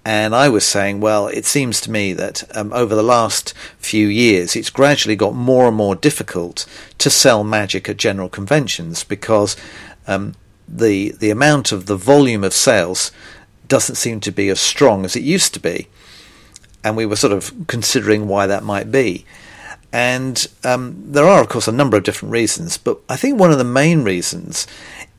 And 0.08 0.36
I 0.36 0.50
was 0.50 0.64
saying, 0.64 1.00
well, 1.00 1.28
it 1.28 1.46
seems 1.46 1.82
to 1.82 1.92
me 1.92 2.14
that 2.14 2.44
um, 2.56 2.72
over 2.74 2.94
the 2.94 3.04
last 3.04 3.56
few 3.80 4.08
years, 4.08 4.56
it's 4.56 4.70
gradually 4.70 5.16
got 5.16 5.34
more 5.34 5.68
and 5.68 5.76
more 5.76 5.96
difficult 5.96 6.68
to 7.00 7.10
sell 7.10 7.44
magic 7.44 7.90
at 7.90 7.98
general 7.98 8.30
conventions 8.30 9.04
because 9.04 9.58
um, 10.06 10.36
the 10.68 11.12
the 11.20 11.32
amount 11.32 11.72
of 11.72 11.88
the 11.88 11.98
volume 11.98 12.44
of 12.44 12.54
sales 12.54 13.12
doesn't 13.68 13.96
seem 13.96 14.20
to 14.20 14.32
be 14.32 14.48
as 14.50 14.60
strong 14.60 15.06
as 15.06 15.16
it 15.16 15.24
used 15.24 15.54
to 15.56 15.60
be, 15.60 15.88
and 16.84 16.96
we 16.96 17.06
were 17.06 17.16
sort 17.16 17.34
of 17.34 17.52
considering 17.68 18.28
why 18.28 18.48
that 18.48 18.64
might 18.64 18.92
be. 18.92 19.26
And 19.96 20.46
um, 20.66 21.02
there 21.14 21.24
are, 21.24 21.40
of 21.40 21.48
course, 21.48 21.70
a 21.70 21.72
number 21.72 21.96
of 21.96 22.04
different 22.04 22.34
reasons, 22.34 22.78
but 22.78 23.00
I 23.08 23.16
think 23.16 23.40
one 23.40 23.54
of 23.54 23.58
the 23.58 23.64
main 23.64 24.04
reasons 24.04 24.68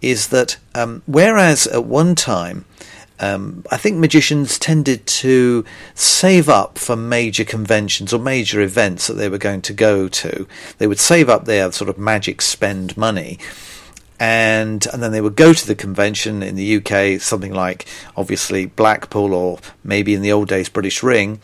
is 0.02 0.28
that 0.28 0.58
um, 0.74 1.02
whereas 1.06 1.66
at 1.68 1.86
one 1.86 2.14
time 2.14 2.66
um, 3.18 3.64
I 3.70 3.78
think 3.78 3.96
magicians 3.96 4.58
tended 4.58 5.06
to 5.06 5.64
save 5.94 6.50
up 6.50 6.76
for 6.76 6.94
major 6.94 7.42
conventions 7.42 8.12
or 8.12 8.20
major 8.20 8.60
events 8.60 9.06
that 9.06 9.14
they 9.14 9.30
were 9.30 9.38
going 9.38 9.62
to 9.62 9.72
go 9.72 10.08
to. 10.08 10.46
They 10.76 10.86
would 10.86 10.98
save 11.00 11.30
up 11.30 11.46
their 11.46 11.72
sort 11.72 11.88
of 11.88 11.96
magic 11.96 12.42
spend 12.42 12.98
money 12.98 13.38
and 14.20 14.86
and 14.92 15.02
then 15.02 15.12
they 15.12 15.20
would 15.22 15.36
go 15.36 15.54
to 15.54 15.66
the 15.66 15.74
convention 15.74 16.42
in 16.42 16.54
the 16.54 16.76
UK, 16.76 17.18
something 17.20 17.54
like 17.54 17.86
obviously 18.14 18.66
Blackpool 18.66 19.32
or 19.32 19.58
maybe 19.82 20.12
in 20.12 20.20
the 20.20 20.32
old 20.32 20.48
days 20.48 20.68
British 20.68 21.02
Ring, 21.02 21.40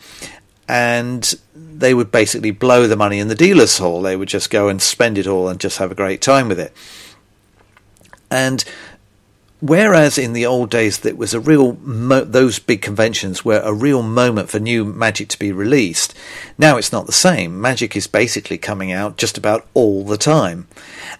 and 0.67 1.33
they 1.53 1.93
would 1.93 2.11
basically 2.11 2.51
blow 2.51 2.87
the 2.87 2.95
money 2.95 3.19
in 3.19 3.27
the 3.27 3.35
dealers' 3.35 3.77
hall. 3.77 4.01
They 4.01 4.15
would 4.15 4.29
just 4.29 4.49
go 4.49 4.69
and 4.69 4.81
spend 4.81 5.17
it 5.17 5.27
all 5.27 5.47
and 5.47 5.59
just 5.59 5.77
have 5.77 5.91
a 5.91 5.95
great 5.95 6.21
time 6.21 6.47
with 6.47 6.59
it. 6.59 6.73
And 8.31 8.63
whereas 9.63 10.17
in 10.17 10.33
the 10.33 10.45
old 10.45 10.69
days 10.69 10.99
that 10.99 11.15
was 11.15 11.33
a 11.33 11.39
real 11.39 11.77
mo- 11.77 12.25
those 12.25 12.59
big 12.59 12.81
conventions 12.81 13.45
were 13.45 13.61
a 13.63 13.73
real 13.73 14.03
moment 14.03 14.49
for 14.49 14.59
new 14.59 14.83
magic 14.83 15.29
to 15.29 15.39
be 15.39 15.53
released 15.53 16.13
now 16.57 16.75
it's 16.75 16.91
not 16.91 17.05
the 17.05 17.13
same 17.13 17.61
magic 17.61 17.95
is 17.95 18.05
basically 18.05 18.57
coming 18.57 18.91
out 18.91 19.15
just 19.15 19.37
about 19.37 19.65
all 19.73 20.03
the 20.03 20.17
time 20.17 20.67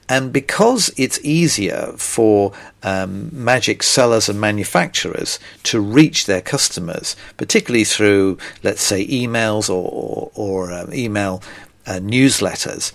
And 0.09 0.33
because 0.33 0.91
it's 0.97 1.19
easier 1.23 1.93
for 1.97 2.51
um, 2.83 3.29
magic 3.31 3.81
sellers 3.83 4.27
and 4.27 4.39
manufacturers 4.39 5.39
to 5.63 5.79
reach 5.79 6.25
their 6.25 6.41
customers, 6.41 7.15
particularly 7.37 7.85
through, 7.85 8.37
let's 8.63 8.81
say, 8.81 9.07
emails 9.07 9.69
or, 9.69 9.89
or, 9.89 10.31
or 10.35 10.73
um, 10.73 10.93
email 10.93 11.41
uh, 11.87 11.93
newsletters, 11.93 12.91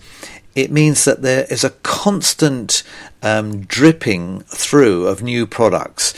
it 0.54 0.70
means 0.70 1.04
that 1.04 1.22
there 1.22 1.46
is 1.50 1.64
a 1.64 1.70
constant 1.70 2.82
um, 3.22 3.60
dripping 3.60 4.40
through 4.40 5.06
of 5.06 5.22
new 5.22 5.46
products 5.46 6.14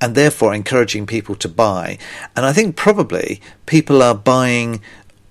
and 0.00 0.14
therefore 0.14 0.52
encouraging 0.52 1.06
people 1.06 1.34
to 1.36 1.48
buy. 1.48 1.96
And 2.36 2.44
I 2.44 2.52
think 2.52 2.76
probably 2.76 3.40
people 3.64 4.02
are 4.02 4.14
buying 4.14 4.82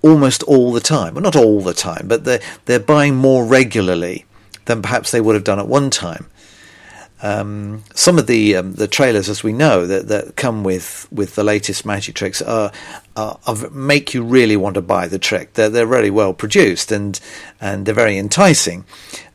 almost 0.02 0.42
all 0.44 0.72
the 0.72 0.80
time. 0.80 1.14
Well, 1.14 1.22
not 1.22 1.36
all 1.36 1.60
the 1.60 1.74
time, 1.74 2.08
but 2.08 2.24
they're, 2.24 2.40
they're 2.64 2.80
buying 2.80 3.14
more 3.14 3.44
regularly 3.44 4.24
than 4.66 4.82
perhaps 4.82 5.10
they 5.10 5.20
would 5.20 5.34
have 5.34 5.44
done 5.44 5.58
at 5.58 5.68
one 5.68 5.90
time. 5.90 6.26
Um, 7.22 7.84
some 7.94 8.18
of 8.18 8.26
the 8.26 8.56
um, 8.56 8.74
the 8.74 8.86
trailers, 8.86 9.30
as 9.30 9.42
we 9.42 9.52
know, 9.52 9.86
that, 9.86 10.08
that 10.08 10.36
come 10.36 10.62
with, 10.62 11.08
with 11.10 11.36
the 11.36 11.44
latest 11.44 11.86
magic 11.86 12.14
tricks 12.14 12.42
are, 12.42 12.70
are, 13.16 13.38
are, 13.46 13.70
make 13.70 14.12
you 14.12 14.22
really 14.22 14.56
want 14.56 14.74
to 14.74 14.82
buy 14.82 15.08
the 15.08 15.18
trick. 15.18 15.54
They're 15.54 15.70
they're 15.70 15.86
really 15.86 16.10
well 16.10 16.34
produced 16.34 16.92
and 16.92 17.18
and 17.62 17.86
they're 17.86 17.94
very 17.94 18.18
enticing, 18.18 18.84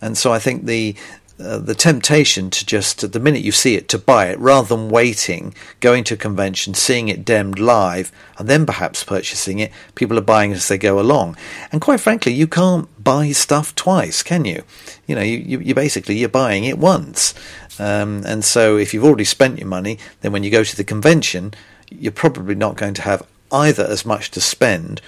and 0.01 0.15
so 0.15 0.31
I 0.31 0.37
think 0.37 0.65
the 0.65 0.95
uh, 1.39 1.58
the 1.58 1.75
temptation 1.75 2.49
to 2.49 2.65
just 2.65 3.12
the 3.13 3.19
minute 3.19 3.41
you 3.41 3.52
see 3.52 3.75
it 3.75 3.88
to 3.88 3.97
buy 3.97 4.28
it 4.28 4.38
rather 4.39 4.75
than 4.75 4.89
waiting 4.89 5.54
going 5.80 6.04
to 6.04 6.15
a 6.15 6.17
convention 6.17 6.73
seeing 6.73 7.08
it 7.08 7.23
demmed 7.23 7.60
live 7.60 8.12
and 8.38 8.49
then 8.49 8.65
perhaps 8.65 9.04
purchasing 9.04 9.60
it 9.60 9.71
people 9.95 10.17
are 10.17 10.21
buying 10.21 10.52
as 10.52 10.67
they 10.67 10.78
go 10.78 10.99
along. 10.99 11.38
And 11.71 11.80
quite 11.80 12.02
frankly 12.02 12.34
you 12.34 12.47
can't 12.47 12.88
buy 13.02 13.32
stuff 13.32 13.73
twice 13.75 14.21
can 14.21 14.43
you? 14.43 14.63
You 15.08 15.15
know 15.15 15.21
you, 15.21 15.38
you, 15.38 15.60
you 15.60 15.75
basically 15.75 16.17
you're 16.17 16.30
buying 16.30 16.65
it 16.65 16.78
once. 16.78 17.34
Um, 17.80 18.23
and 18.25 18.43
so 18.43 18.75
if 18.75 18.93
you've 18.93 19.06
already 19.06 19.23
spent 19.23 19.60
your 19.60 19.67
money 19.67 19.97
then 20.19 20.34
when 20.34 20.43
you 20.43 20.52
go 20.52 20.65
to 20.65 20.75
the 20.75 20.84
convention 20.84 21.54
you're 21.89 22.12
probably 22.12 22.56
not 22.56 22.75
going 22.75 22.93
to 22.95 23.02
have 23.04 23.25
either 23.52 23.86
as 23.86 24.06
much 24.06 24.30
to 24.32 24.41
spend 24.41 25.02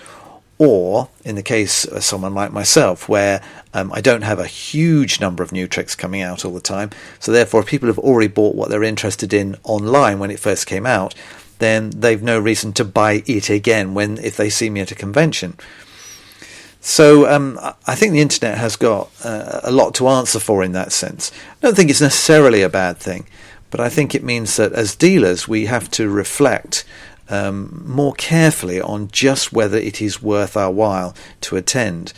or 0.62 1.10
in 1.26 1.34
the 1.34 1.42
case 1.42 1.86
of 1.86 2.04
someone 2.04 2.36
like 2.36 2.52
myself, 2.52 3.10
where 3.10 3.42
um, 3.74 3.92
I 3.92 4.00
don't 4.00 4.22
have 4.22 4.38
a 4.38 4.46
huge 4.46 5.20
number 5.20 5.42
of 5.42 5.52
new 5.52 5.68
tricks 5.68 5.96
coming 5.96 6.22
out 6.22 6.46
all 6.46 6.54
the 6.54 6.62
time, 6.62 6.92
so 7.20 7.32
therefore, 7.32 7.62
if 7.62 7.66
people 7.66 7.88
have 7.88 7.98
already 7.98 8.28
bought 8.28 8.54
what 8.54 8.70
they're 8.70 8.84
interested 8.84 9.34
in 9.34 9.56
online 9.64 10.20
when 10.20 10.30
it 10.30 10.40
first 10.40 10.68
came 10.68 10.86
out, 10.86 11.16
then 11.58 11.90
they've 11.90 12.22
no 12.22 12.38
reason 12.38 12.74
to 12.74 12.86
buy 12.86 13.24
it 13.26 13.50
again 13.50 13.96
when 13.96 14.20
if 14.20 14.38
they 14.38 14.52
see 14.52 14.70
me 14.70 14.82
at 14.82 14.92
a 14.92 14.96
convention. 14.96 15.58
So 16.80 17.28
um, 17.28 17.60
I 17.88 17.96
think 17.96 18.14
the 18.14 18.22
internet 18.22 18.60
has 18.60 18.76
got 18.76 19.10
uh, 19.26 19.62
a 19.64 19.72
lot 19.72 19.96
to 19.96 20.08
answer 20.10 20.40
for 20.40 20.64
in 20.64 20.74
that 20.74 20.92
sense. 20.92 21.32
I 21.50 21.66
don't 21.66 21.76
think 21.76 21.90
it's 21.90 22.02
necessarily 22.02 22.62
a 22.62 22.70
bad 22.70 22.98
thing, 22.98 23.26
but 23.72 23.80
I 23.80 23.90
think 23.90 24.14
it 24.14 24.24
means 24.24 24.58
that 24.58 24.74
as 24.74 24.96
dealers 24.96 25.48
we 25.48 25.66
have 25.66 25.90
to 25.92 26.08
reflect 26.08 26.86
um, 27.32 27.84
more 27.88 28.14
carefully 28.14 28.80
on 28.80 29.08
just 29.08 29.52
whether 29.52 29.78
it 29.78 30.02
is 30.02 30.22
worth 30.22 30.56
our 30.56 30.72
while 30.72 31.16
to 31.42 31.56
attend. 31.56 32.14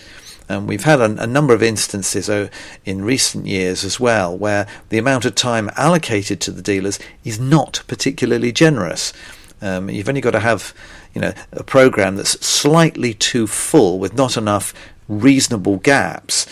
And 0.49 0.67
we've 0.67 0.83
had 0.83 0.99
a, 0.99 1.23
a, 1.23 1.27
number 1.27 1.53
of 1.53 1.63
instances 1.63 2.29
uh, 2.29 2.49
in 2.83 3.05
recent 3.05 3.45
years 3.45 3.85
as 3.85 3.99
well 3.99 4.37
where 4.37 4.67
the 4.89 4.97
amount 4.97 5.23
of 5.23 5.35
time 5.35 5.69
allocated 5.77 6.41
to 6.41 6.51
the 6.51 6.61
dealers 6.61 6.99
is 7.23 7.39
not 7.39 7.81
particularly 7.87 8.51
generous. 8.51 9.13
Um, 9.61 9.89
you've 9.89 10.09
only 10.09 10.19
got 10.19 10.31
to 10.31 10.41
have, 10.41 10.73
you 11.13 11.21
know, 11.21 11.33
a 11.53 11.63
program 11.63 12.17
that's 12.17 12.45
slightly 12.45 13.13
too 13.13 13.47
full 13.47 13.99
with 13.99 14.15
not 14.15 14.35
enough 14.35 14.73
reasonable 15.07 15.77
gaps 15.77 16.45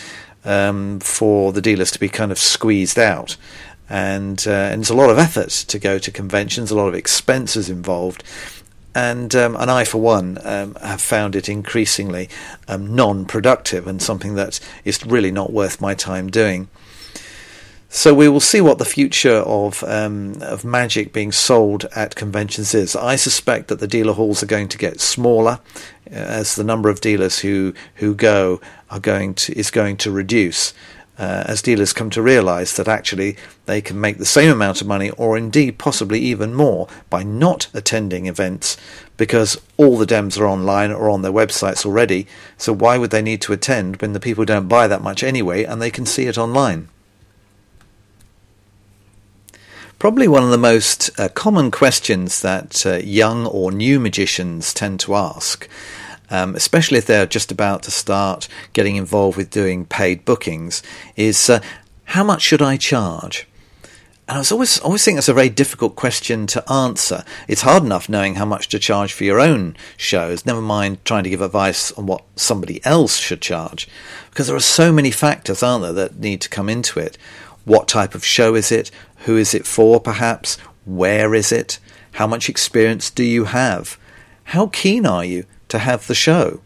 um, 0.45 0.99
for 0.99 1.51
the 1.51 1.61
dealers 1.61 1.91
to 1.91 1.99
be 1.99 2.09
kind 2.09 2.31
of 2.31 2.39
squeezed 2.39 2.97
out 2.97 3.35
and, 3.91 4.45
uh, 4.47 4.51
and 4.51 4.81
it's 4.81 4.89
a 4.89 4.95
lot 4.95 5.09
of 5.09 5.17
effort 5.17 5.49
to 5.49 5.77
go 5.77 5.99
to 5.99 6.11
conventions, 6.11 6.71
a 6.71 6.75
lot 6.75 6.87
of 6.87 6.95
expenses 6.95 7.69
involved. 7.69 8.23
And 8.95 9.35
um, 9.35 9.55
and 9.57 9.69
I, 9.69 9.83
for 9.83 9.99
one, 9.99 10.37
um, 10.43 10.75
have 10.75 11.01
found 11.01 11.35
it 11.35 11.47
increasingly 11.47 12.29
um, 12.67 12.95
non-productive 12.95 13.87
and 13.87 14.01
something 14.01 14.35
that 14.35 14.59
is 14.83 15.05
really 15.05 15.31
not 15.31 15.51
worth 15.51 15.79
my 15.79 15.93
time 15.93 16.29
doing. 16.29 16.69
So 17.93 18.13
we 18.13 18.29
will 18.29 18.39
see 18.39 18.61
what 18.61 18.77
the 18.77 18.85
future 18.85 19.37
of 19.45 19.83
um, 19.83 20.41
of 20.41 20.63
magic 20.63 21.11
being 21.11 21.33
sold 21.33 21.85
at 21.93 22.15
conventions 22.15 22.73
is. 22.73 22.95
I 22.95 23.17
suspect 23.17 23.67
that 23.67 23.79
the 23.79 23.87
dealer 23.87 24.13
halls 24.13 24.41
are 24.41 24.45
going 24.45 24.69
to 24.69 24.77
get 24.77 25.01
smaller 25.01 25.59
uh, 26.09 26.15
as 26.15 26.55
the 26.55 26.63
number 26.63 26.89
of 26.89 27.01
dealers 27.01 27.39
who 27.39 27.73
who 27.95 28.15
go 28.15 28.61
are 28.89 29.01
going 29.01 29.33
to 29.35 29.57
is 29.57 29.71
going 29.71 29.97
to 29.97 30.11
reduce 30.11 30.73
uh, 31.21 31.43
as 31.45 31.61
dealers 31.61 31.93
come 31.93 32.09
to 32.09 32.21
realize 32.21 32.75
that 32.75 32.87
actually 32.87 33.37
they 33.67 33.79
can 33.79 34.01
make 34.01 34.17
the 34.17 34.25
same 34.25 34.49
amount 34.49 34.81
of 34.81 34.87
money 34.87 35.11
or 35.11 35.37
indeed 35.37 35.77
possibly 35.77 36.19
even 36.19 36.51
more 36.51 36.87
by 37.11 37.21
not 37.21 37.67
attending 37.75 38.25
events 38.25 38.75
because 39.17 39.61
all 39.77 39.99
the 39.99 40.05
dems 40.07 40.39
are 40.39 40.47
online 40.47 40.91
or 40.91 41.11
on 41.11 41.21
their 41.21 41.31
websites 41.31 41.85
already. 41.85 42.25
So 42.57 42.73
why 42.73 42.97
would 42.97 43.11
they 43.11 43.21
need 43.21 43.39
to 43.41 43.53
attend 43.53 44.01
when 44.01 44.13
the 44.13 44.19
people 44.19 44.45
don't 44.45 44.67
buy 44.67 44.87
that 44.87 45.03
much 45.03 45.23
anyway 45.23 45.63
and 45.63 45.79
they 45.79 45.91
can 45.91 46.07
see 46.07 46.25
it 46.25 46.39
online? 46.39 46.89
Probably 49.99 50.27
one 50.27 50.43
of 50.43 50.49
the 50.49 50.57
most 50.57 51.11
uh, 51.19 51.29
common 51.29 51.69
questions 51.69 52.41
that 52.41 52.83
uh, 52.83 52.95
young 52.95 53.45
or 53.45 53.71
new 53.71 53.99
magicians 53.99 54.73
tend 54.73 54.99
to 55.01 55.13
ask 55.13 55.69
um, 56.31 56.55
especially 56.55 56.97
if 56.97 57.05
they're 57.05 57.27
just 57.27 57.51
about 57.51 57.83
to 57.83 57.91
start 57.91 58.47
getting 58.73 58.95
involved 58.95 59.37
with 59.37 59.51
doing 59.51 59.85
paid 59.85 60.25
bookings, 60.25 60.81
is 61.15 61.49
uh, 61.49 61.59
how 62.05 62.23
much 62.23 62.41
should 62.41 62.61
I 62.61 62.77
charge? 62.77 63.47
And 64.27 64.37
I 64.37 64.39
was 64.39 64.51
always 64.51 64.79
always 64.79 65.03
think 65.03 65.17
that's 65.17 65.27
a 65.27 65.33
very 65.33 65.49
difficult 65.49 65.97
question 65.97 66.47
to 66.47 66.71
answer. 66.71 67.25
It's 67.49 67.63
hard 67.63 67.83
enough 67.83 68.07
knowing 68.07 68.35
how 68.35 68.45
much 68.45 68.69
to 68.69 68.79
charge 68.79 69.11
for 69.11 69.25
your 69.25 69.41
own 69.41 69.75
shows, 69.97 70.45
never 70.45 70.61
mind 70.61 71.03
trying 71.03 71.25
to 71.25 71.29
give 71.29 71.41
advice 71.41 71.91
on 71.91 72.05
what 72.05 72.23
somebody 72.37 72.79
else 72.85 73.17
should 73.17 73.41
charge. 73.41 73.89
Because 74.29 74.47
there 74.47 74.55
are 74.55 74.61
so 74.61 74.93
many 74.93 75.11
factors, 75.11 75.61
aren't 75.61 75.83
there, 75.83 75.93
that 75.93 76.17
need 76.17 76.39
to 76.41 76.49
come 76.49 76.69
into 76.69 76.97
it. 76.97 77.17
What 77.65 77.89
type 77.89 78.15
of 78.15 78.23
show 78.23 78.55
is 78.55 78.71
it? 78.71 78.89
Who 79.25 79.35
is 79.35 79.53
it 79.53 79.67
for, 79.67 79.99
perhaps? 79.99 80.57
Where 80.85 81.35
is 81.35 81.51
it? 81.51 81.79
How 82.13 82.25
much 82.25 82.47
experience 82.47 83.09
do 83.09 83.23
you 83.23 83.45
have? 83.45 83.99
How 84.45 84.67
keen 84.67 85.05
are 85.05 85.25
you 85.25 85.45
to 85.71 85.79
have 85.79 86.07
the 86.07 86.15
show. 86.15 86.61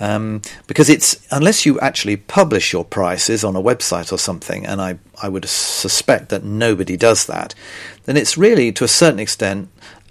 Um, 0.00 0.42
because 0.66 0.88
it's 0.88 1.24
unless 1.30 1.64
you 1.64 1.78
actually 1.78 2.16
publish 2.16 2.72
your 2.72 2.84
prices 2.84 3.44
on 3.44 3.54
a 3.54 3.62
website 3.62 4.12
or 4.12 4.18
something, 4.18 4.66
and 4.66 4.80
I, 4.80 4.98
I 5.22 5.28
would 5.28 5.44
suspect 5.44 6.30
that 6.30 6.42
nobody 6.42 6.96
does 6.96 7.26
that, 7.26 7.54
then 8.04 8.16
it's 8.16 8.36
really 8.36 8.72
to 8.72 8.84
a 8.84 8.88
certain 8.88 9.20
extent 9.20 9.68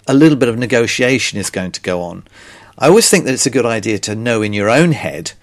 a 0.07 0.13
little 0.13 0.37
bit 0.37 0.49
of 0.49 0.57
negotiation 0.57 1.39
is 1.39 1.49
going 1.49 1.71
to 1.73 1.81
go 1.81 2.01
on. 2.01 2.23
I 2.77 2.87
always 2.87 3.09
think 3.09 3.25
that 3.25 3.33
it's 3.33 3.45
a 3.45 3.51
good 3.51 3.65
idea 3.65 3.99
to 3.99 4.15
know 4.15 4.41
in 4.41 4.53
your 4.53 4.69
own 4.69 4.93
head 4.93 5.33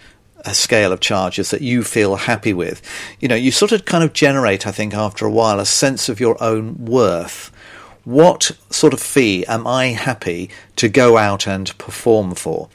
a 0.45 0.55
scale 0.55 0.93
of 0.93 1.01
charges 1.01 1.51
that 1.51 1.61
you 1.61 1.83
feel 1.83 2.17
happy 2.17 2.55
with. 2.55 2.81
You 3.21 3.29
know, 3.29 3.35
you 3.35 3.51
sort 3.51 3.73
of 3.73 3.85
kind 3.85 4.03
of 4.03 4.13
generate, 4.13 4.67
I 4.67 4.73
think, 4.73 4.95
after 4.95 5.27
a 5.27 5.31
while, 5.31 5.61
a 5.61 5.67
sense 5.67 6.09
of 6.09 6.21
your 6.21 6.43
own 6.43 6.85
worth 6.85 7.53
what 8.09 8.53
sort 8.71 8.95
of 8.95 9.03
fee 9.03 9.45
am 9.45 9.67
I 9.67 9.89
happy 9.89 10.49
to 10.77 10.89
go 10.89 11.19
out 11.19 11.47
and 11.47 11.77
perform 11.77 12.35
for? 12.35 12.71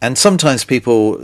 And 0.00 0.16
sometimes 0.16 0.64
people 0.64 1.20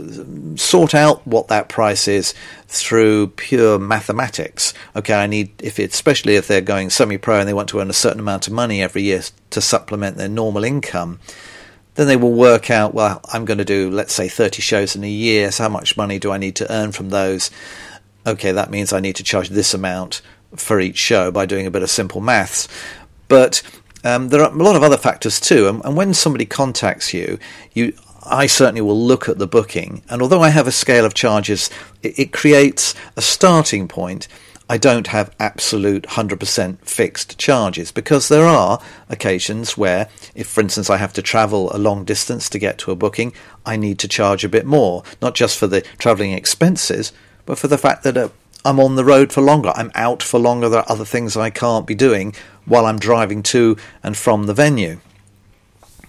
sort 0.57 0.93
out 0.93 1.25
what 1.25 1.47
that 1.47 1.67
price 1.67 2.07
is 2.07 2.35
through 2.67 3.29
pure 3.29 3.79
mathematics. 3.79 4.75
Okay, 4.95 5.15
I 5.15 5.25
need 5.25 5.59
if 5.59 5.79
it's 5.79 5.95
especially 5.95 6.35
if 6.35 6.47
they're 6.47 6.61
going 6.61 6.91
semi-pro 6.91 7.39
and 7.39 7.49
they 7.49 7.53
want 7.55 7.69
to 7.69 7.79
earn 7.79 7.89
a 7.89 7.93
certain 7.93 8.19
amount 8.19 8.45
of 8.45 8.53
money 8.53 8.83
every 8.83 9.01
year 9.01 9.23
to 9.49 9.59
supplement 9.59 10.17
their 10.17 10.29
normal 10.29 10.63
income, 10.63 11.19
then 11.95 12.05
they 12.05 12.17
will 12.17 12.33
work 12.33 12.69
out. 12.69 12.93
Well, 12.93 13.21
I'm 13.33 13.45
going 13.45 13.57
to 13.57 13.65
do 13.65 13.89
let's 13.89 14.13
say 14.13 14.27
30 14.27 14.61
shows 14.61 14.95
in 14.95 15.03
a 15.03 15.09
year. 15.09 15.51
So 15.51 15.63
how 15.63 15.69
much 15.69 15.97
money 15.97 16.19
do 16.19 16.29
I 16.29 16.37
need 16.37 16.55
to 16.57 16.71
earn 16.71 16.91
from 16.91 17.09
those? 17.09 17.49
Okay, 18.27 18.51
that 18.51 18.69
means 18.69 18.93
I 18.93 18.99
need 18.99 19.15
to 19.15 19.23
charge 19.23 19.49
this 19.49 19.73
amount 19.73 20.21
for 20.55 20.79
each 20.79 20.97
show 20.97 21.31
by 21.31 21.47
doing 21.47 21.65
a 21.65 21.71
bit 21.71 21.81
of 21.81 21.89
simple 21.89 22.21
maths. 22.21 22.67
But 23.27 23.61
um, 24.03 24.29
there 24.29 24.41
are 24.41 24.51
a 24.51 24.55
lot 24.55 24.75
of 24.75 24.83
other 24.83 24.97
factors 24.97 25.39
too. 25.39 25.67
And, 25.67 25.83
and, 25.83 25.97
when 25.97 26.13
somebody 26.13 26.45
contacts 26.45 27.13
you, 27.13 27.39
you 27.73 27.93
I 28.23 28.47
certainly 28.47 28.81
will 28.81 28.99
look 28.99 29.29
at 29.29 29.37
the 29.37 29.47
booking. 29.47 30.01
And 30.09 30.21
although 30.21 30.41
I 30.41 30.49
have 30.49 30.67
a 30.67 30.71
scale 30.71 31.05
of 31.05 31.13
charges, 31.13 31.69
it, 32.01 32.17
it 32.19 32.33
creates 32.33 32.95
a 33.15 33.21
starting 33.21 33.87
point. 33.87 34.27
I 34.67 34.79
don't 34.79 35.07
have 35.07 35.35
absolute 35.39 36.03
100% 36.03 36.79
fixed 36.79 37.37
charges 37.37 37.91
because 37.91 38.27
there 38.27 38.45
are 38.45 38.81
occasions 39.09 39.77
where, 39.77 40.09
if 40.33 40.47
for 40.47 40.61
instance 40.61 40.89
I 40.89 40.97
have 40.97 41.13
to 41.13 41.21
travel 41.21 41.71
a 41.71 41.77
long 41.77 42.03
distance 42.03 42.49
to 42.49 42.59
get 42.59 42.79
to 42.79 42.91
a 42.91 42.95
booking, 42.95 43.31
I 43.63 43.75
need 43.75 43.99
to 43.99 44.07
charge 44.07 44.43
a 44.43 44.49
bit 44.49 44.65
more, 44.65 45.03
not 45.21 45.35
just 45.35 45.59
for 45.59 45.67
the 45.67 45.81
travelling 45.99 46.31
expenses, 46.31 47.13
but 47.45 47.59
for 47.59 47.67
the 47.67 47.77
fact 47.77 48.03
that 48.03 48.17
uh, 48.17 48.29
I'm 48.63 48.79
on 48.79 48.95
the 48.95 49.05
road 49.05 49.31
for 49.31 49.41
longer, 49.41 49.71
I'm 49.75 49.91
out 49.93 50.23
for 50.23 50.39
longer, 50.39 50.67
there 50.67 50.79
are 50.79 50.91
other 50.91 51.05
things 51.05 51.37
I 51.37 51.51
can't 51.51 51.85
be 51.85 51.93
doing 51.93 52.33
while 52.65 52.85
I'm 52.85 52.99
driving 52.99 53.43
to 53.43 53.77
and 54.03 54.15
from 54.17 54.45
the 54.45 54.53
venue. 54.53 54.99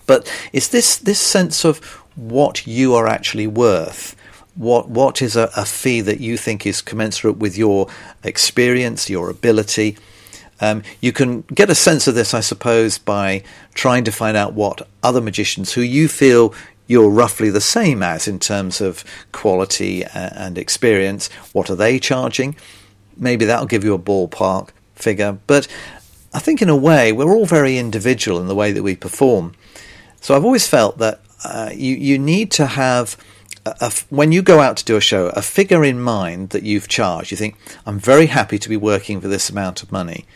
But 0.06 0.30
it's 0.52 0.68
this, 0.68 0.96
this 0.96 1.20
sense 1.20 1.64
of 1.64 1.78
what 2.14 2.66
you 2.66 2.94
are 2.94 3.06
actually 3.06 3.46
worth 3.46 4.16
what 4.56 4.88
what 4.88 5.20
is 5.22 5.36
a, 5.36 5.50
a 5.54 5.64
fee 5.64 6.00
that 6.00 6.20
you 6.20 6.36
think 6.36 6.66
is 6.66 6.80
commensurate 6.80 7.36
with 7.36 7.56
your 7.56 7.88
experience, 8.24 9.08
your 9.08 9.30
ability. 9.30 9.96
Um, 10.60 10.82
you 11.02 11.12
can 11.12 11.42
get 11.42 11.68
a 11.68 11.74
sense 11.74 12.06
of 12.06 12.14
this, 12.14 12.32
I 12.32 12.40
suppose, 12.40 12.96
by 12.96 13.42
trying 13.74 14.04
to 14.04 14.12
find 14.12 14.36
out 14.36 14.54
what 14.54 14.88
other 15.02 15.20
magicians 15.20 15.74
who 15.74 15.82
you 15.82 16.08
feel 16.08 16.54
you're 16.86 17.10
roughly 17.10 17.50
the 17.50 17.60
same 17.60 18.02
as 18.02 18.26
in 18.26 18.38
terms 18.38 18.80
of 18.80 19.04
quality 19.32 20.04
and 20.04 20.56
experience, 20.56 21.28
what 21.52 21.68
are 21.68 21.74
they 21.74 21.98
charging? 21.98 22.56
Maybe 23.16 23.44
that'll 23.44 23.66
give 23.66 23.84
you 23.84 23.92
a 23.92 23.98
ballpark 23.98 24.70
figure. 24.94 25.38
But 25.46 25.66
I 26.36 26.38
think, 26.38 26.60
in 26.60 26.68
a 26.68 26.76
way, 26.76 27.12
we're 27.12 27.34
all 27.34 27.46
very 27.46 27.78
individual 27.78 28.38
in 28.42 28.46
the 28.46 28.54
way 28.54 28.70
that 28.70 28.82
we 28.82 28.94
perform. 28.94 29.54
So 30.20 30.36
I've 30.36 30.44
always 30.44 30.68
felt 30.68 30.98
that 30.98 31.22
uh, 31.42 31.70
you, 31.74 31.94
you 31.96 32.18
need 32.18 32.50
to 32.50 32.66
have 32.66 33.16
a, 33.64 33.90
when 34.10 34.32
you 34.32 34.42
go 34.42 34.60
out 34.60 34.76
to 34.76 34.84
do 34.84 34.96
a 34.96 35.00
show, 35.00 35.28
a 35.28 35.40
figure 35.40 35.82
in 35.82 35.98
mind 35.98 36.50
that 36.50 36.62
you've 36.62 36.88
charged. 36.88 37.30
You 37.30 37.38
think, 37.38 37.56
I'm 37.86 37.98
very 37.98 38.26
happy 38.26 38.58
to 38.58 38.68
be 38.68 38.76
working 38.76 39.18
for 39.18 39.28
this 39.28 39.48
amount 39.48 39.82
of 39.82 39.90
money. 39.90 40.26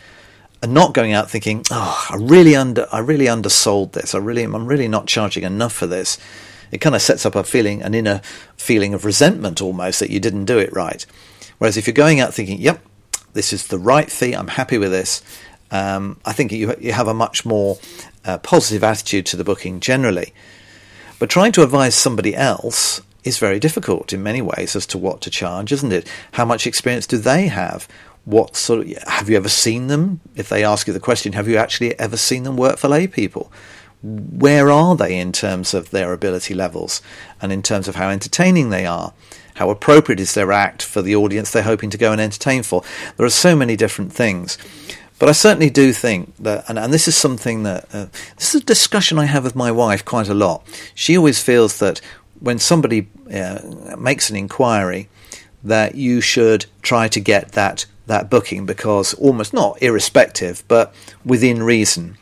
And 0.63 0.73
not 0.73 0.95
going 0.95 1.13
out 1.13 1.29
thinking, 1.29 1.63
oh, 1.69 2.07
I 2.09 2.15
really 2.15 2.55
under, 2.55 2.87
I 2.91 2.97
really 2.97 3.27
undersold 3.27 3.93
this. 3.93 4.15
I 4.15 4.17
really, 4.17 4.41
I'm 4.41 4.65
really 4.65 4.87
not 4.87 5.05
charging 5.05 5.43
enough 5.43 5.73
for 5.73 5.85
this. 5.85 6.17
It 6.71 6.81
kind 6.81 6.95
of 6.95 7.01
sets 7.03 7.27
up 7.27 7.35
a 7.35 7.43
feeling, 7.43 7.83
an 7.83 7.93
inner 7.93 8.21
feeling 8.57 8.95
of 8.95 9.05
resentment 9.05 9.61
almost 9.61 9.99
that 9.99 10.09
you 10.09 10.19
didn't 10.19 10.45
do 10.45 10.57
it 10.57 10.73
right. 10.73 11.05
Whereas 11.59 11.77
if 11.77 11.85
you're 11.85 11.93
going 11.93 12.19
out 12.19 12.33
thinking, 12.33 12.59
yep, 12.59 12.81
this 13.33 13.53
is 13.53 13.67
the 13.67 13.77
right 13.77 14.09
fee, 14.09 14.33
I'm 14.33 14.47
happy 14.47 14.79
with 14.79 14.91
this, 14.91 15.21
um, 15.71 16.19
I 16.25 16.33
think 16.33 16.51
you, 16.51 16.75
you 16.79 16.91
have 16.91 17.07
a 17.07 17.13
much 17.13 17.45
more 17.45 17.79
uh, 18.25 18.37
positive 18.39 18.83
attitude 18.83 19.25
to 19.27 19.37
the 19.37 19.43
booking 19.43 19.79
generally. 19.79 20.33
But 21.19 21.29
trying 21.29 21.51
to 21.53 21.63
advise 21.63 21.95
somebody 21.95 22.35
else 22.35 23.01
is 23.23 23.37
very 23.37 23.59
difficult 23.59 24.11
in 24.11 24.23
many 24.23 24.41
ways 24.41 24.75
as 24.75 24.85
to 24.87 24.97
what 24.97 25.21
to 25.21 25.29
charge, 25.29 25.71
isn't 25.71 25.91
it? 25.91 26.11
How 26.33 26.45
much 26.45 26.65
experience 26.65 27.07
do 27.07 27.17
they 27.17 27.47
have? 27.47 27.87
What 28.25 28.55
sort 28.55 28.81
of 28.81 29.03
have 29.03 29.29
you 29.29 29.37
ever 29.37 29.49
seen 29.49 29.87
them? 29.87 30.19
If 30.35 30.49
they 30.49 30.63
ask 30.63 30.87
you 30.87 30.93
the 30.93 30.99
question, 30.99 31.33
have 31.33 31.47
you 31.47 31.57
actually 31.57 31.97
ever 31.99 32.17
seen 32.17 32.43
them 32.43 32.57
work 32.57 32.77
for 32.77 32.87
lay 32.87 33.07
people? 33.07 33.51
Where 34.03 34.71
are 34.71 34.95
they 34.95 35.19
in 35.19 35.31
terms 35.31 35.75
of 35.75 35.91
their 35.91 36.11
ability 36.11 36.55
levels 36.55 37.01
and 37.39 37.51
in 37.51 37.61
terms 37.61 37.87
of 37.87 37.95
how 37.95 38.09
entertaining 38.09 38.69
they 38.69 38.85
are? 38.85 39.13
How 39.55 39.69
appropriate 39.69 40.19
is 40.19 40.33
their 40.33 40.51
act 40.51 40.81
for 40.81 41.03
the 41.03 41.15
audience 41.15 41.51
they're 41.51 41.61
hoping 41.61 41.91
to 41.91 41.97
go 41.97 42.11
and 42.11 42.19
entertain 42.19 42.63
for? 42.63 42.83
There 43.17 43.25
are 43.25 43.29
so 43.29 43.55
many 43.55 43.75
different 43.75 44.11
things. 44.11 44.57
But 45.21 45.29
I 45.29 45.33
certainly 45.33 45.69
do 45.69 45.93
think 45.93 46.35
that, 46.37 46.67
and, 46.67 46.79
and 46.79 46.91
this 46.91 47.07
is 47.07 47.15
something 47.15 47.61
that, 47.61 47.85
uh, 47.93 48.07
this 48.37 48.55
is 48.55 48.63
a 48.63 48.65
discussion 48.65 49.19
I 49.19 49.25
have 49.25 49.43
with 49.43 49.55
my 49.55 49.71
wife 49.71 50.03
quite 50.03 50.27
a 50.27 50.33
lot. 50.33 50.65
She 50.95 51.15
always 51.15 51.39
feels 51.39 51.77
that 51.77 52.01
when 52.39 52.57
somebody 52.57 53.07
uh, 53.31 53.59
makes 53.99 54.31
an 54.31 54.35
inquiry, 54.35 55.09
that 55.63 55.93
you 55.93 56.21
should 56.21 56.65
try 56.81 57.07
to 57.09 57.19
get 57.19 57.51
that 57.51 57.85
that 58.07 58.31
booking 58.31 58.65
because 58.65 59.13
almost 59.13 59.53
not 59.53 59.79
irrespective, 59.79 60.63
but 60.67 60.91
within 61.23 61.61
reason. 61.61 62.17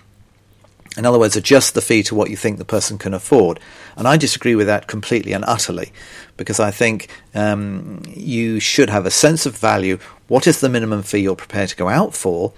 In 0.97 1.05
other 1.05 1.19
words, 1.19 1.37
adjust 1.37 1.75
the 1.75 1.81
fee 1.81 2.03
to 2.03 2.15
what 2.15 2.29
you 2.29 2.35
think 2.35 2.57
the 2.57 2.65
person 2.65 2.97
can 2.97 3.13
afford. 3.13 3.61
And 3.95 4.09
I 4.09 4.17
disagree 4.17 4.55
with 4.55 4.67
that 4.67 4.87
completely 4.87 5.31
and 5.31 5.45
utterly 5.45 5.93
because 6.35 6.59
I 6.59 6.71
think 6.71 7.07
um, 7.33 8.01
you 8.07 8.59
should 8.59 8.89
have 8.89 9.05
a 9.05 9.11
sense 9.11 9.45
of 9.45 9.57
value. 9.57 9.99
What 10.27 10.47
is 10.47 10.59
the 10.59 10.67
minimum 10.67 11.03
fee 11.03 11.19
you're 11.19 11.35
prepared 11.37 11.69
to 11.69 11.77
go 11.77 11.87
out 11.87 12.13
for? 12.13 12.51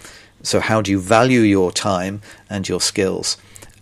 So, 0.43 0.59
how 0.59 0.81
do 0.81 0.91
you 0.91 0.99
value 0.99 1.41
your 1.41 1.71
time 1.71 2.21
and 2.49 2.67
your 2.67 2.81
skills? 2.81 3.37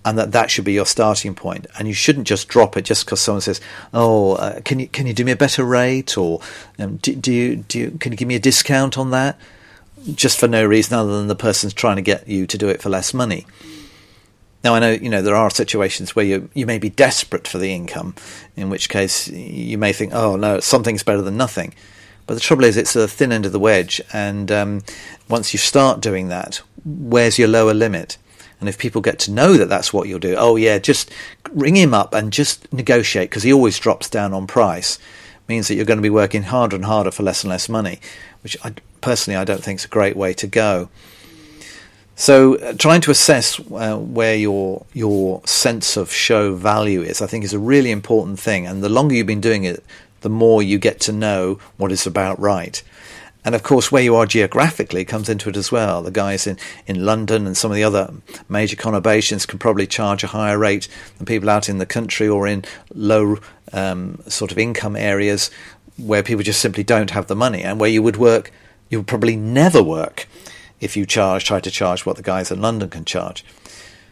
and 0.05 0.17
that 0.17 0.31
that 0.31 0.49
should 0.49 0.65
be 0.65 0.73
your 0.73 0.85
starting 0.85 1.35
point. 1.35 1.67
And 1.77 1.87
you 1.87 1.93
shouldn't 1.93 2.27
just 2.27 2.47
drop 2.47 2.77
it 2.77 2.83
just 2.83 3.05
because 3.05 3.19
someone 3.19 3.41
says, 3.41 3.59
"Oh, 3.93 4.33
uh, 4.33 4.61
can 4.61 4.79
you 4.79 4.87
can 4.87 5.07
you 5.07 5.13
do 5.13 5.25
me 5.25 5.31
a 5.31 5.35
better 5.35 5.63
rate?" 5.63 6.17
or 6.17 6.41
um, 6.77 6.97
do, 6.97 7.15
do, 7.15 7.31
you 7.31 7.55
do 7.57 7.79
you, 7.79 7.91
can 7.99 8.11
you 8.11 8.17
give 8.17 8.27
me 8.27 8.35
a 8.35 8.39
discount 8.39 8.97
on 8.97 9.11
that? 9.11 9.37
Just 10.15 10.39
for 10.39 10.47
no 10.47 10.65
reason 10.65 10.97
other 10.97 11.17
than 11.17 11.27
the 11.27 11.35
person's 11.35 11.73
trying 11.73 11.97
to 11.97 12.01
get 12.01 12.27
you 12.27 12.47
to 12.47 12.57
do 12.57 12.69
it 12.69 12.81
for 12.81 12.89
less 12.89 13.13
money. 13.13 13.45
Now 14.63 14.73
I 14.75 14.79
know 14.79 14.91
you 14.91 15.09
know 15.09 15.21
there 15.21 15.35
are 15.35 15.49
situations 15.49 16.15
where 16.15 16.25
you 16.25 16.49
you 16.53 16.65
may 16.65 16.79
be 16.79 16.89
desperate 16.89 17.47
for 17.47 17.57
the 17.57 17.73
income, 17.73 18.15
in 18.55 18.69
which 18.69 18.89
case 18.89 19.27
you 19.27 19.77
may 19.77 19.93
think, 19.93 20.13
"Oh 20.13 20.35
no, 20.37 20.59
something's 20.59 21.03
better 21.03 21.21
than 21.21 21.37
nothing." 21.37 21.73
But 22.29 22.35
the 22.35 22.41
trouble 22.41 22.65
is, 22.65 22.77
it's 22.77 22.93
the 22.93 23.07
thin 23.07 23.31
end 23.31 23.47
of 23.47 23.53
the 23.53 23.59
wedge, 23.59 23.99
and 24.13 24.51
um, 24.51 24.83
once 25.27 25.51
you 25.51 25.57
start 25.57 25.99
doing 25.99 26.27
that, 26.27 26.61
where's 26.85 27.39
your 27.39 27.47
lower 27.47 27.73
limit? 27.73 28.19
And 28.59 28.69
if 28.69 28.77
people 28.77 29.01
get 29.01 29.17
to 29.21 29.31
know 29.31 29.53
that 29.53 29.67
that's 29.67 29.91
what 29.91 30.07
you'll 30.07 30.19
do, 30.19 30.35
oh 30.37 30.55
yeah, 30.55 30.77
just 30.77 31.09
ring 31.51 31.75
him 31.75 31.91
up 31.91 32.13
and 32.13 32.31
just 32.31 32.71
negotiate 32.71 33.31
because 33.31 33.41
he 33.41 33.51
always 33.51 33.79
drops 33.79 34.07
down 34.11 34.31
on 34.35 34.45
price. 34.45 34.99
Means 35.47 35.69
that 35.69 35.73
you're 35.73 35.85
going 35.85 35.97
to 35.97 36.03
be 36.03 36.11
working 36.11 36.43
harder 36.43 36.75
and 36.75 36.85
harder 36.85 37.09
for 37.09 37.23
less 37.23 37.43
and 37.43 37.49
less 37.49 37.67
money, 37.67 37.99
which 38.43 38.55
I, 38.63 38.75
personally 39.01 39.35
I 39.35 39.43
don't 39.43 39.63
think 39.63 39.79
is 39.79 39.85
a 39.85 39.87
great 39.87 40.15
way 40.15 40.35
to 40.35 40.45
go. 40.45 40.89
So, 42.15 42.57
uh, 42.57 42.73
trying 42.73 43.01
to 43.01 43.11
assess 43.11 43.59
uh, 43.71 43.97
where 43.97 44.35
your 44.35 44.85
your 44.93 45.41
sense 45.47 45.97
of 45.97 46.11
show 46.11 46.53
value 46.53 47.01
is, 47.01 47.23
I 47.23 47.25
think, 47.25 47.43
is 47.43 47.53
a 47.53 47.59
really 47.59 47.89
important 47.89 48.39
thing. 48.39 48.67
And 48.67 48.83
the 48.83 48.89
longer 48.89 49.15
you've 49.15 49.25
been 49.25 49.41
doing 49.41 49.63
it, 49.63 49.83
the 50.21 50.29
more 50.29 50.61
you 50.61 50.77
get 50.77 50.99
to 51.01 51.11
know 51.11 51.59
what 51.77 51.91
is 51.91 52.05
about 52.05 52.39
right. 52.39 52.81
And 53.45 53.55
of 53.55 53.63
course, 53.63 53.91
where 53.91 54.03
you 54.03 54.15
are 54.15 54.25
geographically 54.25 55.05
comes 55.05 55.29
into 55.29 55.49
it 55.49 55.55
as 55.55 55.71
well. 55.71 56.01
The 56.01 56.11
guys 56.11 56.45
in, 56.45 56.57
in 56.87 57.05
London 57.05 57.47
and 57.47 57.55
some 57.55 57.71
of 57.71 57.75
the 57.75 57.83
other 57.83 58.13
major 58.49 58.75
conurbations 58.75 59.47
can 59.47 59.59
probably 59.59 59.87
charge 59.87 60.23
a 60.23 60.27
higher 60.27 60.57
rate 60.57 60.89
than 61.17 61.25
people 61.25 61.49
out 61.49 61.69
in 61.69 61.77
the 61.77 61.85
country 61.85 62.27
or 62.27 62.47
in 62.47 62.65
low 62.93 63.37
um, 63.71 64.21
sort 64.27 64.51
of 64.51 64.57
income 64.57 64.95
areas 64.95 65.49
where 65.97 66.23
people 66.23 66.43
just 66.43 66.61
simply 66.61 66.83
don't 66.83 67.11
have 67.11 67.27
the 67.27 67.35
money 67.35 67.63
and 67.63 67.79
where 67.79 67.89
you 67.89 68.03
would 68.03 68.17
work, 68.17 68.51
you 68.89 68.99
would 68.99 69.07
probably 69.07 69.35
never 69.35 69.81
work 69.81 70.27
if 70.79 70.95
you 70.97 71.05
charge, 71.05 71.45
try 71.45 71.59
to 71.59 71.71
charge 71.71 72.05
what 72.05 72.17
the 72.17 72.23
guys 72.23 72.51
in 72.51 72.61
London 72.61 72.89
can 72.89 73.05
charge. 73.05 73.45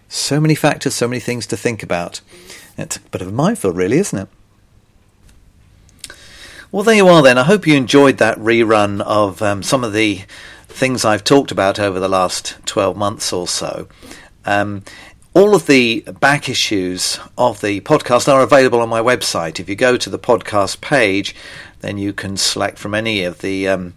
So 0.09 0.39
many 0.39 0.55
factors, 0.55 0.95
so 0.95 1.07
many 1.07 1.19
things 1.19 1.45
to 1.47 1.57
think 1.57 1.83
about. 1.83 2.21
It's 2.77 2.97
a 2.97 3.01
bit 3.01 3.21
of 3.21 3.27
a 3.27 3.31
minefield, 3.31 3.75
really, 3.75 3.97
isn't 3.97 4.19
it? 4.19 4.29
Well, 6.69 6.83
there 6.83 6.95
you 6.95 7.07
are 7.07 7.23
then. 7.23 7.37
I 7.37 7.43
hope 7.43 7.65
you 7.65 7.75
enjoyed 7.75 8.17
that 8.17 8.37
rerun 8.37 8.99
of 8.99 9.41
um, 9.41 9.63
some 9.63 9.85
of 9.85 9.93
the 9.93 10.23
things 10.67 11.05
I've 11.05 11.23
talked 11.23 11.49
about 11.49 11.79
over 11.79 11.97
the 11.97 12.09
last 12.09 12.57
12 12.65 12.97
months 12.97 13.31
or 13.31 13.47
so. 13.47 13.87
Um, 14.43 14.83
all 15.33 15.55
of 15.55 15.67
the 15.67 16.01
back 16.19 16.49
issues 16.49 17.21
of 17.37 17.61
the 17.61 17.79
podcast 17.79 18.27
are 18.31 18.41
available 18.41 18.81
on 18.81 18.89
my 18.89 18.99
website. 18.99 19.61
If 19.61 19.69
you 19.69 19.77
go 19.77 19.95
to 19.95 20.09
the 20.09 20.19
podcast 20.19 20.81
page, 20.81 21.33
then 21.79 21.97
you 21.97 22.11
can 22.11 22.35
select 22.35 22.77
from 22.79 22.93
any 22.93 23.23
of 23.23 23.39
the 23.39 23.69
um, 23.69 23.93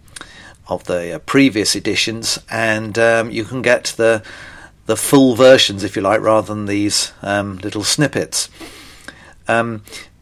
of 0.69 0.85
the 0.85 1.15
uh, 1.15 1.19
previous 1.19 1.75
editions, 1.75 2.39
and 2.49 2.97
um, 2.97 3.31
you 3.31 3.43
can 3.43 3.61
get 3.61 3.93
the 3.97 4.23
the 4.85 4.95
full 4.95 5.35
versions, 5.35 5.83
if 5.83 5.97
you 5.97 6.01
like, 6.01 6.21
rather 6.21 6.53
than 6.53 6.67
these 6.67 7.11
um, 7.21 7.57
little 7.57 7.83
snippets. 7.83 8.49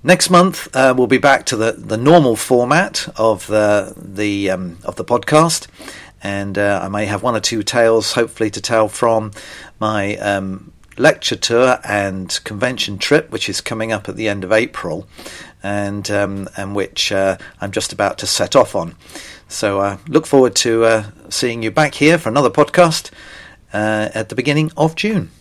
Next 0.02 0.30
month 0.30 0.74
uh, 0.74 0.94
we'll 0.96 1.08
be 1.08 1.18
back 1.18 1.46
to 1.48 1.58
the, 1.58 1.74
the 1.74 1.98
normal 1.98 2.38
format 2.38 3.10
of 3.18 3.48
the 3.48 3.94
the 3.98 4.50
um, 4.50 4.78
of 4.86 4.96
the 4.96 5.04
podcast, 5.04 5.68
and 6.24 6.58
uh, 6.58 6.80
I 6.82 6.88
may 6.88 7.06
have 7.06 7.22
one 7.22 7.36
or 7.36 7.42
two 7.42 7.64
tales, 7.64 8.14
hopefully, 8.14 8.50
to 8.52 8.62
tell 8.62 8.88
from 8.88 9.32
my 9.78 10.16
um, 10.18 10.72
lecture 10.98 11.36
tour 11.36 11.80
and 11.84 12.40
convention 12.46 12.98
trip, 12.98 13.30
which 13.30 13.50
is 13.50 13.60
coming 13.60 13.92
up 13.92 14.08
at 14.08 14.16
the 14.16 14.30
end 14.30 14.46
of 14.46 14.54
April, 14.54 15.06
and 15.62 16.10
um, 16.10 16.48
and 16.56 16.78
which 16.78 17.12
uh, 17.12 17.38
I'm 17.60 17.72
just 17.72 17.92
about 17.92 18.18
to 18.20 18.26
set 18.26 18.56
off 18.56 18.76
on. 18.76 18.96
So 19.50 19.82
uh, 19.82 19.98
look 20.08 20.26
forward 20.26 20.56
to 20.58 20.86
uh, 20.86 21.04
seeing 21.28 21.62
you 21.62 21.72
back 21.72 21.96
here 21.96 22.18
for 22.18 22.30
another 22.30 22.50
podcast 22.50 23.12
uh, 23.74 24.08
at 24.14 24.30
the 24.30 24.36
beginning 24.36 24.72
of 24.78 24.96
June. 24.96 25.32